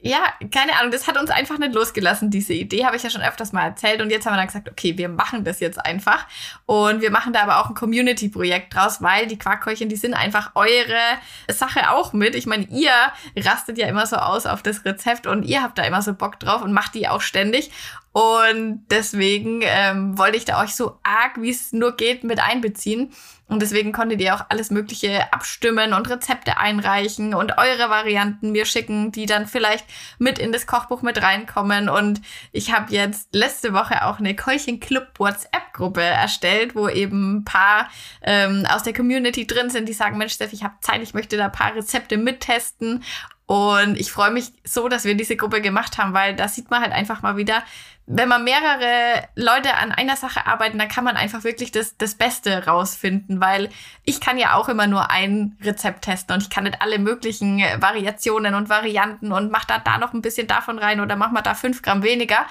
ja, 0.00 0.20
keine 0.52 0.78
Ahnung, 0.78 0.92
das 0.92 1.08
hat 1.08 1.16
uns 1.18 1.30
einfach 1.30 1.58
nicht 1.58 1.74
losgelassen, 1.74 2.30
diese 2.30 2.52
Idee, 2.52 2.84
habe 2.84 2.96
ich 2.96 3.02
ja 3.02 3.10
schon 3.10 3.22
öfters 3.22 3.52
mal 3.52 3.64
erzählt. 3.64 4.00
Und 4.00 4.10
jetzt 4.10 4.26
haben 4.26 4.34
wir 4.34 4.38
dann 4.38 4.46
gesagt, 4.46 4.68
okay, 4.70 4.96
wir 4.96 5.08
machen 5.08 5.44
das 5.44 5.58
jetzt 5.58 5.84
einfach. 5.84 6.26
Und 6.66 7.00
wir 7.00 7.10
machen 7.10 7.32
da 7.32 7.42
aber 7.42 7.60
auch 7.60 7.68
ein 7.68 7.74
Community-Projekt 7.74 8.74
draus, 8.74 9.02
weil 9.02 9.26
die 9.26 9.38
Quarkkeulchen, 9.38 9.88
die 9.88 9.96
sind 9.96 10.14
einfach 10.14 10.52
eure 10.54 11.00
Sache 11.48 11.90
auch 11.90 12.12
mit. 12.12 12.36
Ich 12.36 12.46
meine, 12.46 12.64
ihr 12.66 12.92
rastet 13.36 13.76
ja 13.78 13.88
immer 13.88 14.06
so 14.06 14.16
aus 14.16 14.46
auf 14.46 14.62
das 14.62 14.84
Rezept 14.84 15.26
und 15.26 15.42
ihr 15.42 15.62
habt 15.62 15.78
da 15.78 15.82
immer 15.82 16.02
so 16.02 16.14
Bock 16.14 16.38
drauf 16.38 16.62
und 16.62 16.72
macht 16.72 16.94
die 16.94 17.08
auch 17.08 17.20
ständig. 17.20 17.70
Und 18.12 18.84
deswegen 18.90 19.60
ähm, 19.62 20.16
wollte 20.16 20.36
ich 20.36 20.44
da 20.44 20.62
euch 20.62 20.74
so 20.74 20.98
arg, 21.02 21.40
wie 21.40 21.50
es 21.50 21.72
nur 21.72 21.96
geht, 21.96 22.24
mit 22.24 22.40
einbeziehen. 22.40 23.12
Und 23.48 23.62
deswegen 23.62 23.92
konntet 23.92 24.20
ihr 24.20 24.34
auch 24.34 24.44
alles 24.50 24.70
Mögliche 24.70 25.32
abstimmen 25.32 25.94
und 25.94 26.08
Rezepte 26.08 26.58
einreichen 26.58 27.34
und 27.34 27.56
eure 27.56 27.88
Varianten 27.88 28.52
mir 28.52 28.66
schicken, 28.66 29.10
die 29.10 29.24
dann 29.24 29.46
vielleicht 29.46 29.86
mit 30.18 30.38
in 30.38 30.52
das 30.52 30.66
Kochbuch 30.66 31.00
mit 31.00 31.22
reinkommen. 31.22 31.88
Und 31.88 32.20
ich 32.52 32.72
habe 32.72 32.92
jetzt 32.92 33.34
letzte 33.34 33.72
Woche 33.72 34.04
auch 34.04 34.18
eine 34.18 34.36
Keuchen 34.36 34.80
Club 34.80 35.18
WhatsApp-Gruppe 35.18 36.02
erstellt, 36.02 36.74
wo 36.74 36.88
eben 36.88 37.38
ein 37.38 37.44
paar 37.44 37.88
ähm, 38.22 38.66
aus 38.68 38.82
der 38.82 38.92
Community 38.92 39.46
drin 39.46 39.70
sind, 39.70 39.88
die 39.88 39.94
sagen, 39.94 40.18
Mensch, 40.18 40.34
Steph, 40.34 40.52
ich 40.52 40.62
habe 40.62 40.74
Zeit, 40.82 41.02
ich 41.02 41.14
möchte 41.14 41.38
da 41.38 41.46
ein 41.46 41.52
paar 41.52 41.74
Rezepte 41.74 42.18
mittesten. 42.18 43.02
Und 43.48 43.98
ich 43.98 44.12
freue 44.12 44.30
mich 44.30 44.52
so, 44.62 44.90
dass 44.90 45.06
wir 45.06 45.14
diese 45.14 45.34
Gruppe 45.34 45.62
gemacht 45.62 45.96
haben, 45.96 46.12
weil 46.12 46.36
da 46.36 46.48
sieht 46.48 46.70
man 46.70 46.82
halt 46.82 46.92
einfach 46.92 47.22
mal 47.22 47.38
wieder, 47.38 47.62
wenn 48.04 48.28
man 48.28 48.44
mehrere 48.44 49.26
Leute 49.36 49.74
an 49.74 49.90
einer 49.90 50.16
Sache 50.16 50.46
arbeiten, 50.46 50.78
dann 50.78 50.88
kann 50.88 51.02
man 51.02 51.16
einfach 51.16 51.44
wirklich 51.44 51.72
das, 51.72 51.96
das 51.96 52.14
Beste 52.14 52.66
rausfinden, 52.66 53.40
weil 53.40 53.70
ich 54.04 54.20
kann 54.20 54.36
ja 54.36 54.52
auch 54.52 54.68
immer 54.68 54.86
nur 54.86 55.10
ein 55.10 55.56
Rezept 55.62 56.04
testen 56.04 56.34
und 56.34 56.42
ich 56.42 56.50
kann 56.50 56.64
nicht 56.64 56.82
alle 56.82 56.98
möglichen 56.98 57.60
Variationen 57.80 58.54
und 58.54 58.68
Varianten 58.68 59.32
und 59.32 59.50
mach 59.50 59.64
da, 59.64 59.78
da 59.78 59.96
noch 59.96 60.12
ein 60.12 60.20
bisschen 60.20 60.46
davon 60.46 60.78
rein 60.78 61.00
oder 61.00 61.16
mach 61.16 61.30
mal 61.30 61.40
da 61.40 61.54
fünf 61.54 61.80
Gramm 61.80 62.02
weniger 62.02 62.44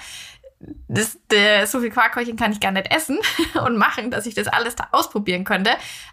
das, 0.88 1.18
der, 1.30 1.66
so 1.66 1.80
viel 1.80 1.90
Quarkkäulchen 1.90 2.36
kann 2.36 2.52
ich 2.52 2.60
gar 2.60 2.72
nicht 2.72 2.90
essen 2.90 3.18
und 3.64 3.76
machen, 3.76 4.10
dass 4.10 4.26
ich 4.26 4.34
das 4.34 4.48
alles 4.48 4.76
da 4.76 4.88
ausprobieren 4.92 5.44
könnte. 5.44 5.70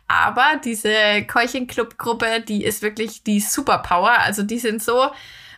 Aber 0.08 0.60
diese 0.64 1.24
Keulchen-Club-Gruppe, 1.26 2.42
die 2.42 2.64
ist 2.64 2.82
wirklich 2.82 3.24
die 3.24 3.40
Superpower. 3.40 4.20
Also 4.20 4.44
die 4.44 4.60
sind 4.60 4.84
so, 4.84 5.10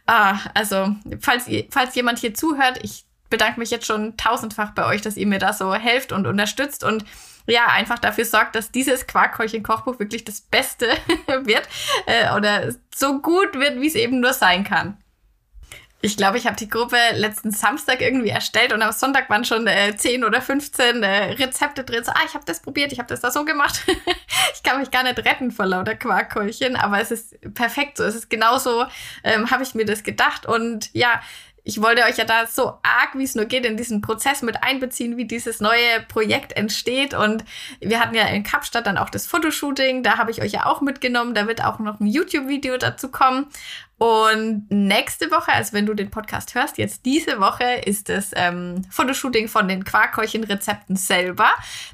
ah, 0.05 0.39
also 0.53 0.95
falls, 1.19 1.45
falls 1.69 1.95
jemand 1.95 2.19
hier 2.19 2.33
zuhört, 2.33 2.79
ich 2.81 3.05
bedanke 3.29 3.59
mich 3.59 3.71
jetzt 3.71 3.85
schon 3.85 4.15
tausendfach 4.15 4.71
bei 4.71 4.85
euch, 4.85 5.01
dass 5.01 5.17
ihr 5.17 5.27
mir 5.27 5.39
da 5.39 5.51
so 5.51 5.73
helft 5.73 6.13
und 6.13 6.27
unterstützt 6.27 6.83
und 6.83 7.03
ja, 7.45 7.67
einfach 7.67 7.97
dafür 7.97 8.25
sorgt, 8.25 8.55
dass 8.55 8.71
dieses 8.71 9.07
Quarkkäulchen-Kochbuch 9.07 9.99
wirklich 9.99 10.25
das 10.25 10.41
Beste 10.41 10.87
wird 11.43 11.67
äh, 12.05 12.35
oder 12.35 12.73
so 12.93 13.21
gut 13.21 13.53
wird, 13.55 13.79
wie 13.79 13.87
es 13.87 13.95
eben 13.95 14.19
nur 14.19 14.33
sein 14.33 14.63
kann. 14.65 14.97
Ich 15.99 16.15
glaube, 16.15 16.37
ich 16.37 16.45
habe 16.45 16.55
die 16.55 16.69
Gruppe 16.69 16.97
letzten 17.15 17.49
Samstag 17.51 18.01
irgendwie 18.01 18.29
erstellt 18.29 18.71
und 18.71 18.83
am 18.83 18.91
Sonntag 18.91 19.29
waren 19.31 19.43
schon 19.45 19.65
äh, 19.65 19.95
10 19.95 20.23
oder 20.23 20.41
15 20.41 21.01
äh, 21.01 21.33
Rezepte 21.33 21.83
drin. 21.83 22.03
So, 22.03 22.11
ah, 22.11 22.21
ich 22.25 22.35
habe 22.35 22.45
das 22.45 22.61
probiert, 22.61 22.91
ich 22.91 22.99
habe 22.99 23.09
das 23.09 23.21
da 23.21 23.31
so 23.31 23.45
gemacht. 23.45 23.81
ich 24.53 24.61
kann 24.61 24.79
mich 24.79 24.91
gar 24.91 25.01
nicht 25.01 25.17
retten 25.25 25.51
vor 25.51 25.65
lauter 25.65 25.95
Quarkkeulchen, 25.95 26.75
aber 26.75 26.99
es 27.01 27.09
ist 27.09 27.53
perfekt 27.55 27.97
so. 27.97 28.03
Es 28.03 28.13
ist 28.13 28.29
genauso, 28.29 28.85
ähm, 29.23 29.49
habe 29.49 29.63
ich 29.63 29.73
mir 29.73 29.85
das 29.85 30.03
gedacht. 30.03 30.45
Und 30.45 30.93
ja, 30.93 31.19
ich 31.67 31.81
wollte 31.81 32.03
euch 32.03 32.15
ja 32.15 32.23
da 32.23 32.47
so 32.47 32.77
arg, 32.81 33.15
wie 33.15 33.25
es 33.25 33.35
nur 33.35 33.43
geht, 33.43 33.65
in 33.65 33.75
diesen 33.75 34.01
Prozess 34.01 34.41
mit 34.41 34.63
einbeziehen, 34.63 35.17
wie 35.17 35.25
dieses 35.25 35.59
neue 35.59 36.01
Projekt 36.07 36.53
entsteht. 36.53 37.13
Und 37.13 37.43
wir 37.81 37.99
hatten 37.99 38.15
ja 38.15 38.25
in 38.27 38.43
Kapstadt 38.43 38.87
dann 38.87 38.97
auch 38.97 39.09
das 39.09 39.27
Fotoshooting. 39.27 40.01
Da 40.01 40.17
habe 40.17 40.31
ich 40.31 40.41
euch 40.41 40.53
ja 40.53 40.65
auch 40.65 40.79
mitgenommen. 40.79 41.33
Da 41.33 41.45
wird 41.45 41.61
auch 41.65 41.79
noch 41.79 41.99
ein 41.99 42.07
YouTube-Video 42.07 42.77
dazu 42.77 43.11
kommen. 43.11 43.47
Und 43.97 44.67
nächste 44.69 45.31
Woche, 45.31 45.51
also 45.51 45.73
wenn 45.73 45.87
du 45.87 45.95
den 45.95 46.11
Podcast 46.11 46.53
hörst, 46.53 46.77
jetzt 46.77 47.05
diese 47.05 47.39
Woche 47.39 47.63
ist 47.83 48.09
das 48.09 48.31
ähm, 48.35 48.83
Fotoshooting 48.91 49.47
von 49.47 49.67
den 49.67 49.83
Quarkhäulchen-Rezepten 49.83 50.95
selber. 50.95 51.49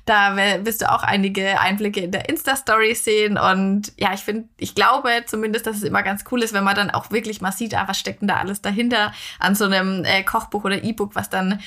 Da 0.06 0.36
wirst 0.66 0.82
du 0.82 0.92
auch 0.92 1.04
einige 1.04 1.62
Einblicke 1.62 2.02
in 2.02 2.12
der 2.12 2.28
Insta-Story 2.28 2.94
sehen. 2.96 3.38
Und 3.38 3.94
ja, 3.98 4.14
ich 4.14 4.20
finde, 4.20 4.50
ich 4.58 4.76
glaube 4.76 5.24
zumindest, 5.28 5.66
dass 5.66 5.78
es 5.78 5.84
immer 5.84 6.04
ganz 6.04 6.26
cool 6.30 6.44
ist, 6.44 6.54
wenn 6.54 6.66
man 6.66 6.76
dann 6.76 6.92
auch 6.92 7.10
wirklich 7.12 7.40
mal 7.40 7.54
sieht, 7.54 7.74
ah, 7.74 7.88
was 7.88 8.00
steckt 8.00 8.22
denn 8.22 8.28
da 8.28 8.36
alles 8.36 8.62
dahinter 8.62 9.14
an 9.40 9.56
so 9.56 9.64
einem 9.64 10.04
äh, 10.04 10.24
Kochbuch 10.24 10.66
oder 10.66 10.84
E-Book, 10.84 11.16
was 11.16 11.30
dann 11.30 11.64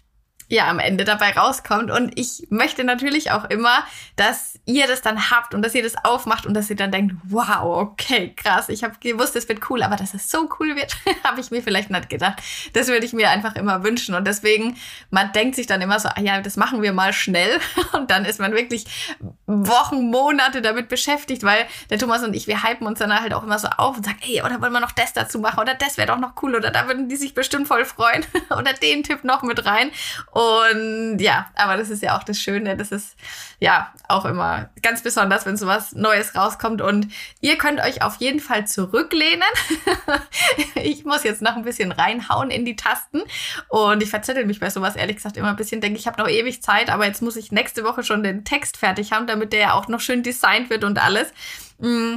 ja 0.49 0.69
am 0.69 0.79
Ende 0.79 1.05
dabei 1.05 1.33
rauskommt. 1.33 1.91
Und 1.91 2.19
ich 2.19 2.47
möchte 2.51 2.85
natürlich 2.85 3.31
auch 3.31 3.45
immer, 3.45 3.85
dass 4.17 4.59
ihr 4.65 4.87
das 4.87 5.03
dann 5.03 5.31
habt 5.31 5.55
und 5.55 5.63
dass 5.63 5.75
ihr 5.75 5.83
das 5.83 5.95
aufmacht 6.05 6.47
und 6.47 6.55
dass 6.55 6.71
ihr 6.71 6.77
dann 6.77 6.93
denkt, 6.93 7.15
wow, 7.25 7.63
okay, 7.63 8.33
krass, 8.37 8.69
ich 8.69 8.85
habe 8.85 8.95
gewusst, 9.01 9.37
es 9.37 9.49
wird 9.49 9.71
cool, 9.71 9.83
aber 9.83 9.97
dass 9.97 10.15
es 10.15 10.31
so 10.31 10.49
cool 10.59 10.77
wird, 10.77 10.97
habe 11.25 11.41
ich 11.41 11.51
mir 11.51 11.63
vielleicht 11.63 11.91
nicht 11.91 12.09
gedacht. 12.09 12.43
Das 12.73 12.89
würde 12.89 13.07
ich 13.07 13.13
mir 13.13 13.31
einfach 13.31 13.57
immer 13.57 13.83
wünschen. 13.83 14.15
Und 14.15 14.27
deswegen, 14.27 14.77
man 15.11 15.33
denkt 15.33 15.57
sich 15.57 15.67
dann 15.67 15.81
immer 15.81 15.99
so, 16.01 16.09
ah 16.09 16.21
ja, 16.21 16.41
das 16.41 16.57
machen 16.57 16.83
wir 16.83 16.93
mal 16.93 17.13
schnell. 17.13 17.61
Und 17.93 18.11
dann 18.11 18.25
ist 18.25 18.41
man 18.41 18.53
wirklich 18.53 18.85
Wochen, 19.47 20.11
Monate 20.11 20.63
damit 20.63 20.89
beschäftigt, 20.89 21.43
weil 21.43 21.67
der 21.91 21.99
Thomas 21.99 22.23
und 22.23 22.35
ich, 22.35 22.47
wir 22.47 22.63
hypen 22.63 22.87
uns 22.87 22.99
dann 22.99 23.13
halt 23.13 23.33
auch 23.33 23.43
immer 23.43 23.59
so 23.59 23.69
auf 23.69 23.97
und 23.97 24.05
sagen, 24.05 24.19
ey, 24.23 24.43
oder 24.43 24.61
wollen 24.61 24.73
wir 24.73 24.81
noch 24.81 24.93
das 24.93 25.13
dazu 25.13 25.39
machen 25.39 25.61
oder 25.61 25.75
das 25.75 25.97
wäre 25.97 26.09
doch 26.09 26.19
noch 26.19 26.33
cool 26.43 26.55
oder 26.55 26.71
da 26.71 26.87
würden 26.87 27.09
die 27.09 27.17
sich 27.17 27.35
bestimmt 27.35 27.69
voll 27.69 27.85
freuen 27.85 28.25
oder 28.51 28.73
den 28.73 29.03
Tipp 29.03 29.25
noch 29.25 29.43
mit 29.43 29.65
rein. 29.65 29.91
Und 30.37 31.17
ja, 31.19 31.47
aber 31.55 31.79
das 31.79 31.89
ist 31.89 32.03
ja 32.03 32.15
auch 32.15 32.23
das 32.23 32.39
Schöne. 32.39 32.77
Das 32.77 32.93
ist 32.93 33.17
ja 33.59 33.91
auch 34.07 34.27
immer 34.27 34.69
ganz 34.83 35.01
besonders, 35.01 35.47
wenn 35.47 35.57
sowas 35.57 35.93
Neues 35.95 36.35
rauskommt. 36.35 36.83
Und 36.83 37.09
ihr 37.41 37.57
könnt 37.57 37.81
euch 37.81 38.03
auf 38.03 38.17
jeden 38.17 38.41
Fall 38.41 38.67
zurücklehnen. 38.67 39.49
ich 40.75 41.07
muss 41.07 41.25
jetzt 41.25 41.41
noch 41.41 41.57
ein 41.57 41.63
bisschen 41.63 41.91
reinhauen 41.91 42.51
in 42.51 42.67
die 42.67 42.77
Tasten. 42.77 43.23
Und 43.69 44.03
ich 44.03 44.11
verzettel 44.11 44.45
mich 44.45 44.61
bei 44.61 44.69
sowas 44.69 44.95
ehrlich 44.95 45.17
gesagt 45.17 45.39
immer 45.39 45.49
ein 45.49 45.57
bisschen. 45.57 45.81
Denke, 45.81 45.99
ich 45.99 46.07
habe 46.07 46.21
noch 46.21 46.29
ewig 46.29 46.63
Zeit, 46.63 46.91
aber 46.91 47.07
jetzt 47.07 47.23
muss 47.23 47.37
ich 47.37 47.51
nächste 47.51 47.83
Woche 47.83 48.03
schon 48.03 48.23
den 48.23 48.45
Text 48.45 48.77
fertig 48.77 49.13
haben, 49.13 49.27
damit 49.27 49.55
der 49.55 49.61
ja 49.61 49.73
auch 49.73 49.89
noch 49.89 50.01
schön 50.01 50.23
designt 50.23 50.69
wird 50.69 50.85
und 50.85 51.03
alles. 51.03 51.33
Mm, 51.79 52.17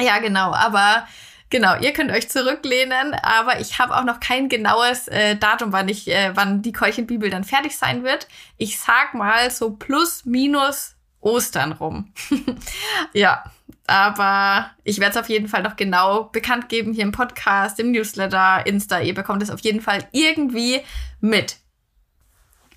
ja, 0.00 0.18
genau. 0.18 0.54
Aber 0.54 1.06
Genau, 1.50 1.76
ihr 1.78 1.92
könnt 1.92 2.10
euch 2.10 2.28
zurücklehnen, 2.28 3.14
aber 3.14 3.60
ich 3.60 3.78
habe 3.78 3.96
auch 3.96 4.04
noch 4.04 4.18
kein 4.18 4.48
genaues 4.48 5.08
äh, 5.08 5.36
Datum, 5.36 5.72
wann 5.72 5.88
ich, 5.88 6.08
äh, 6.08 6.32
wann 6.34 6.62
die 6.62 6.72
Keulchenbibel 6.72 7.30
dann 7.30 7.44
fertig 7.44 7.76
sein 7.76 8.02
wird. 8.02 8.26
Ich 8.56 8.80
sag 8.80 9.14
mal 9.14 9.50
so 9.50 9.72
plus 9.72 10.24
minus 10.24 10.96
Ostern 11.20 11.72
rum. 11.72 12.12
ja, 13.12 13.44
aber 13.86 14.70
ich 14.82 14.98
werde 14.98 15.12
es 15.12 15.16
auf 15.22 15.28
jeden 15.28 15.48
Fall 15.48 15.62
noch 15.62 15.76
genau 15.76 16.24
bekannt 16.24 16.68
geben 16.68 16.92
hier 16.92 17.04
im 17.04 17.12
Podcast, 17.12 17.78
im 17.78 17.92
Newsletter, 17.92 18.66
Insta. 18.66 19.00
Ihr 19.00 19.14
bekommt 19.14 19.42
es 19.42 19.50
auf 19.50 19.60
jeden 19.60 19.80
Fall 19.80 20.06
irgendwie 20.12 20.80
mit. 21.20 21.56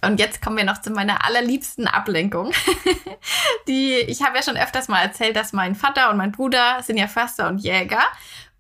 Und 0.02 0.20
jetzt 0.20 0.42
kommen 0.42 0.58
wir 0.58 0.64
noch 0.64 0.82
zu 0.82 0.92
meiner 0.92 1.26
allerliebsten 1.26 1.88
Ablenkung. 1.88 2.54
die, 3.68 3.96
ich 3.96 4.22
habe 4.22 4.38
ja 4.38 4.44
schon 4.44 4.58
öfters 4.58 4.88
mal 4.88 5.02
erzählt, 5.02 5.36
dass 5.36 5.54
mein 5.54 5.76
Vater 5.76 6.12
und 6.12 6.18
mein 6.18 6.32
Bruder 6.32 6.82
sind 6.84 6.98
ja 6.98 7.08
Förster 7.08 7.48
und 7.48 7.60
Jäger. 7.60 8.04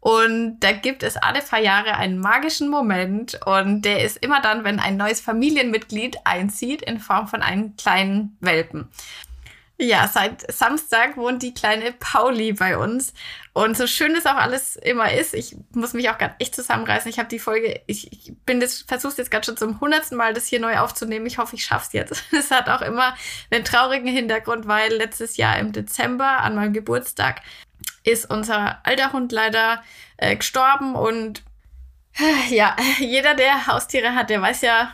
Und 0.07 0.61
da 0.61 0.71
gibt 0.71 1.03
es 1.03 1.17
alle 1.17 1.41
paar 1.41 1.59
Jahre 1.59 1.97
einen 1.97 2.17
magischen 2.17 2.69
Moment 2.69 3.41
und 3.45 3.81
der 3.81 4.05
ist 4.05 4.15
immer 4.15 4.39
dann, 4.39 4.63
wenn 4.63 4.79
ein 4.79 4.95
neues 4.95 5.19
Familienmitglied 5.19 6.15
einzieht 6.23 6.81
in 6.81 7.01
Form 7.01 7.27
von 7.27 7.41
einem 7.41 7.75
kleinen 7.75 8.37
Welpen. 8.39 8.87
Ja, 9.77 10.07
seit 10.07 10.49
Samstag 10.49 11.17
wohnt 11.17 11.43
die 11.43 11.53
kleine 11.53 11.91
Pauli 11.91 12.53
bei 12.53 12.77
uns. 12.77 13.13
Und 13.51 13.75
so 13.75 13.85
schön 13.85 14.15
es 14.15 14.25
auch 14.25 14.37
alles 14.37 14.77
immer 14.77 15.11
ist, 15.11 15.33
ich 15.33 15.57
muss 15.71 15.91
mich 15.91 16.09
auch 16.09 16.17
gerade 16.17 16.35
echt 16.39 16.55
zusammenreißen. 16.55 17.09
Ich 17.09 17.19
habe 17.19 17.27
die 17.27 17.37
Folge, 17.37 17.81
ich, 17.85 18.09
ich 18.13 18.33
bin 18.45 18.61
das, 18.61 18.83
versuch's 18.83 19.17
jetzt 19.17 19.29
gerade 19.29 19.45
schon 19.45 19.57
zum 19.57 19.81
hundertsten 19.81 20.17
Mal, 20.17 20.33
das 20.33 20.47
hier 20.47 20.61
neu 20.61 20.77
aufzunehmen. 20.77 21.25
Ich 21.25 21.37
hoffe, 21.37 21.57
ich 21.57 21.65
schaff's 21.65 21.91
jetzt. 21.91 22.23
Es 22.31 22.49
hat 22.49 22.69
auch 22.69 22.81
immer 22.81 23.13
einen 23.51 23.65
traurigen 23.65 24.07
Hintergrund, 24.07 24.67
weil 24.67 24.93
letztes 24.93 25.35
Jahr 25.35 25.59
im 25.59 25.73
Dezember 25.73 26.39
an 26.39 26.55
meinem 26.55 26.71
Geburtstag 26.71 27.41
ist 28.07 28.29
unser 28.29 28.85
alter 28.85 29.13
Hund 29.13 29.31
leider 29.31 29.83
äh, 30.17 30.35
gestorben 30.35 30.95
und 30.95 31.43
äh, 32.19 32.55
ja, 32.55 32.75
jeder, 32.99 33.35
der 33.35 33.67
Haustiere 33.67 34.15
hat, 34.15 34.29
der 34.29 34.41
weiß 34.41 34.61
ja, 34.61 34.93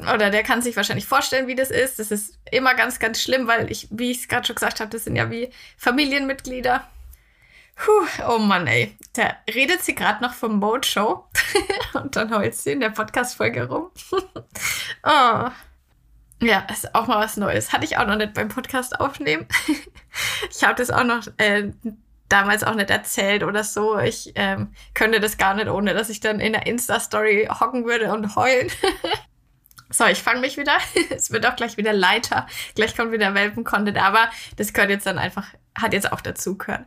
oder 0.00 0.30
der 0.30 0.42
kann 0.42 0.62
sich 0.62 0.76
wahrscheinlich 0.76 1.06
vorstellen, 1.06 1.46
wie 1.46 1.54
das 1.54 1.70
ist. 1.70 1.98
Das 1.98 2.10
ist 2.10 2.38
immer 2.50 2.74
ganz, 2.74 2.98
ganz 2.98 3.20
schlimm, 3.22 3.46
weil 3.46 3.70
ich, 3.70 3.88
wie 3.90 4.10
ich 4.10 4.20
es 4.20 4.28
gerade 4.28 4.46
schon 4.46 4.56
gesagt 4.56 4.80
habe, 4.80 4.90
das 4.90 5.04
sind 5.04 5.16
ja 5.16 5.30
wie 5.30 5.50
Familienmitglieder. 5.76 6.86
Puh, 7.76 8.06
oh 8.28 8.38
Mann, 8.38 8.66
ey. 8.66 8.96
Da 9.14 9.36
redet 9.54 9.82
sie 9.82 9.94
gerade 9.94 10.22
noch 10.22 10.34
vom 10.34 10.58
Mode 10.58 10.86
Show 10.86 11.26
und 11.94 12.16
dann 12.16 12.34
heult 12.34 12.54
sie 12.54 12.72
in 12.72 12.80
der 12.80 12.90
Podcast-Folge 12.90 13.68
rum. 13.68 13.90
oh. 15.02 15.50
Ja, 16.42 16.66
ist 16.70 16.94
auch 16.94 17.06
mal 17.06 17.18
was 17.18 17.36
Neues. 17.36 17.72
Hatte 17.72 17.84
ich 17.84 17.98
auch 17.98 18.06
noch 18.06 18.16
nicht 18.16 18.32
beim 18.34 18.48
Podcast 18.48 18.98
aufnehmen. 18.98 19.46
ich 20.50 20.64
habe 20.64 20.74
das 20.74 20.90
auch 20.90 21.04
noch 21.04 21.26
äh, 21.36 21.70
damals 22.28 22.64
auch 22.64 22.74
nicht 22.74 22.88
erzählt 22.88 23.42
oder 23.42 23.62
so. 23.62 23.98
Ich 23.98 24.32
ähm, 24.36 24.72
könnte 24.94 25.20
das 25.20 25.36
gar 25.36 25.54
nicht, 25.54 25.68
ohne 25.68 25.92
dass 25.92 26.08
ich 26.08 26.20
dann 26.20 26.40
in 26.40 26.52
der 26.52 26.66
Insta-Story 26.66 27.48
hocken 27.60 27.84
würde 27.84 28.12
und 28.12 28.36
heulen. 28.36 28.70
so, 29.90 30.06
ich 30.06 30.22
fange 30.22 30.40
mich 30.40 30.56
wieder. 30.56 30.78
es 31.10 31.30
wird 31.30 31.44
auch 31.44 31.56
gleich 31.56 31.76
wieder 31.76 31.92
Leiter. 31.92 32.46
Gleich 32.74 32.96
kommt 32.96 33.12
wieder 33.12 33.34
Welpen-Content, 33.34 33.98
aber 33.98 34.30
das 34.56 34.72
gehört 34.72 34.90
jetzt 34.90 35.06
dann 35.06 35.18
einfach, 35.18 35.46
hat 35.78 35.92
jetzt 35.92 36.10
auch 36.10 36.22
dazu 36.22 36.56
gehört 36.56 36.86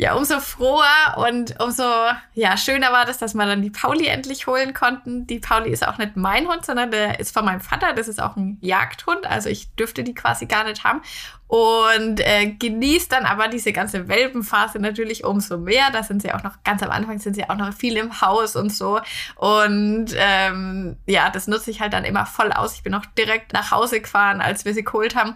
ja, 0.00 0.14
umso 0.14 0.40
froher 0.40 1.18
und 1.18 1.60
umso 1.60 1.84
ja, 2.32 2.56
schöner 2.56 2.90
war 2.90 3.04
das, 3.04 3.18
dass 3.18 3.34
wir 3.34 3.44
dann 3.44 3.60
die 3.60 3.68
Pauli 3.68 4.06
endlich 4.06 4.46
holen 4.46 4.72
konnten. 4.72 5.26
Die 5.26 5.40
Pauli 5.40 5.68
ist 5.68 5.86
auch 5.86 5.98
nicht 5.98 6.16
mein 6.16 6.48
Hund, 6.48 6.64
sondern 6.64 6.90
der 6.90 7.20
ist 7.20 7.34
von 7.34 7.44
meinem 7.44 7.60
Vater. 7.60 7.92
Das 7.92 8.08
ist 8.08 8.18
auch 8.18 8.34
ein 8.34 8.56
Jagdhund. 8.62 9.26
Also 9.26 9.50
ich 9.50 9.74
dürfte 9.74 10.02
die 10.02 10.14
quasi 10.14 10.46
gar 10.46 10.64
nicht 10.64 10.84
haben. 10.84 11.02
Und 11.48 12.20
äh, 12.20 12.46
genießt 12.46 13.12
dann 13.12 13.26
aber 13.26 13.48
diese 13.48 13.72
ganze 13.72 14.08
Welpenphase 14.08 14.78
natürlich 14.78 15.22
umso 15.24 15.58
mehr. 15.58 15.90
Da 15.92 16.02
sind 16.02 16.22
sie 16.22 16.32
auch 16.32 16.44
noch, 16.44 16.62
ganz 16.64 16.82
am 16.82 16.90
Anfang 16.90 17.18
sind 17.18 17.34
sie 17.34 17.50
auch 17.50 17.56
noch 17.56 17.74
viel 17.74 17.98
im 17.98 18.22
Haus 18.22 18.56
und 18.56 18.72
so. 18.72 19.00
Und 19.36 20.14
ähm, 20.16 20.96
ja, 21.04 21.28
das 21.28 21.46
nutze 21.46 21.70
ich 21.72 21.82
halt 21.82 21.92
dann 21.92 22.04
immer 22.04 22.24
voll 22.24 22.52
aus. 22.52 22.74
Ich 22.74 22.82
bin 22.82 22.94
auch 22.94 23.04
direkt 23.18 23.52
nach 23.52 23.70
Hause 23.70 24.00
gefahren, 24.00 24.40
als 24.40 24.64
wir 24.64 24.72
sie 24.72 24.84
geholt 24.84 25.14
haben. 25.14 25.34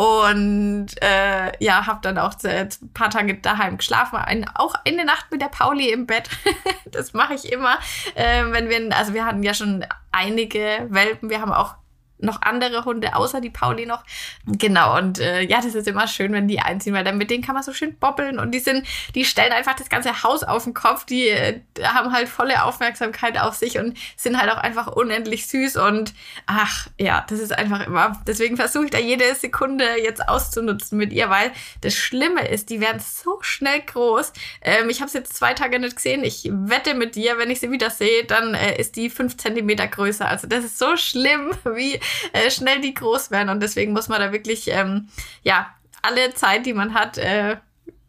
Und 0.00 0.86
äh, 1.02 1.52
ja, 1.62 1.86
habe 1.86 1.98
dann 2.00 2.16
auch 2.16 2.32
ein 2.42 2.68
paar 2.94 3.10
Tage 3.10 3.34
daheim 3.34 3.76
geschlafen. 3.76 4.16
Ein, 4.16 4.48
auch 4.54 4.74
eine 4.86 5.04
Nacht 5.04 5.30
mit 5.30 5.42
der 5.42 5.48
Pauli 5.48 5.92
im 5.92 6.06
Bett. 6.06 6.30
das 6.86 7.12
mache 7.12 7.34
ich 7.34 7.52
immer. 7.52 7.76
Äh, 8.14 8.44
wenn 8.46 8.70
wir, 8.70 8.96
also 8.96 9.12
wir 9.12 9.26
hatten 9.26 9.42
ja 9.42 9.52
schon 9.52 9.84
einige 10.10 10.86
Welpen. 10.88 11.28
Wir 11.28 11.42
haben 11.42 11.52
auch 11.52 11.74
noch 12.22 12.42
andere 12.42 12.84
Hunde 12.84 13.14
außer 13.14 13.40
die 13.40 13.50
Pauli 13.50 13.86
noch. 13.86 14.04
Genau, 14.46 14.96
und 14.96 15.18
äh, 15.18 15.42
ja, 15.42 15.60
das 15.60 15.74
ist 15.74 15.88
immer 15.88 16.08
schön, 16.08 16.32
wenn 16.32 16.48
die 16.48 16.60
einziehen, 16.60 16.94
weil 16.94 17.04
dann 17.04 17.18
mit 17.18 17.30
denen 17.30 17.44
kann 17.44 17.54
man 17.54 17.62
so 17.62 17.72
schön 17.72 17.96
bobbeln 17.96 18.38
und 18.38 18.52
die 18.52 18.58
sind, 18.58 18.86
die 19.14 19.24
stellen 19.24 19.52
einfach 19.52 19.74
das 19.74 19.88
ganze 19.88 20.22
Haus 20.22 20.42
auf 20.42 20.64
den 20.64 20.74
Kopf, 20.74 21.04
die 21.04 21.28
äh, 21.28 21.60
haben 21.82 22.12
halt 22.12 22.28
volle 22.28 22.64
Aufmerksamkeit 22.64 23.38
auf 23.38 23.54
sich 23.54 23.78
und 23.78 23.96
sind 24.16 24.40
halt 24.40 24.50
auch 24.50 24.58
einfach 24.58 24.86
unendlich 24.86 25.46
süß 25.46 25.76
und 25.76 26.14
ach 26.46 26.88
ja, 26.98 27.24
das 27.28 27.40
ist 27.40 27.52
einfach 27.52 27.86
immer, 27.86 28.20
deswegen 28.26 28.56
versuche 28.56 28.86
ich 28.86 28.90
da 28.90 28.98
jede 28.98 29.34
Sekunde 29.34 29.84
jetzt 30.02 30.28
auszunutzen 30.28 30.98
mit 30.98 31.12
ihr, 31.12 31.30
weil 31.30 31.52
das 31.80 31.94
Schlimme 31.94 32.48
ist, 32.48 32.70
die 32.70 32.80
werden 32.80 33.00
so 33.00 33.38
schnell 33.42 33.80
groß. 33.80 34.32
Ähm, 34.62 34.90
ich 34.90 35.00
habe 35.00 35.10
sie 35.10 35.18
jetzt 35.18 35.34
zwei 35.34 35.54
Tage 35.54 35.78
nicht 35.78 35.96
gesehen. 35.96 36.24
Ich 36.24 36.48
wette 36.50 36.94
mit 36.94 37.14
dir, 37.14 37.38
wenn 37.38 37.50
ich 37.50 37.60
sie 37.60 37.70
wieder 37.70 37.90
sehe, 37.90 38.24
dann 38.24 38.54
äh, 38.54 38.78
ist 38.78 38.96
die 38.96 39.10
fünf 39.10 39.36
Zentimeter 39.36 39.86
größer. 39.86 40.26
Also 40.26 40.46
das 40.46 40.64
ist 40.64 40.78
so 40.78 40.96
schlimm, 40.96 41.50
wie 41.64 42.00
äh, 42.32 42.50
schnell 42.50 42.80
die 42.80 42.94
groß 42.94 43.30
werden. 43.30 43.48
Und 43.48 43.60
deswegen 43.60 43.92
muss 43.92 44.08
man 44.08 44.20
da 44.20 44.32
wirklich, 44.32 44.68
ähm, 44.68 45.08
ja, 45.42 45.74
alle 46.02 46.34
Zeit, 46.34 46.66
die 46.66 46.72
man 46.72 46.94
hat, 46.94 47.18
äh, 47.18 47.56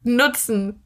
nutzen. 0.03 0.83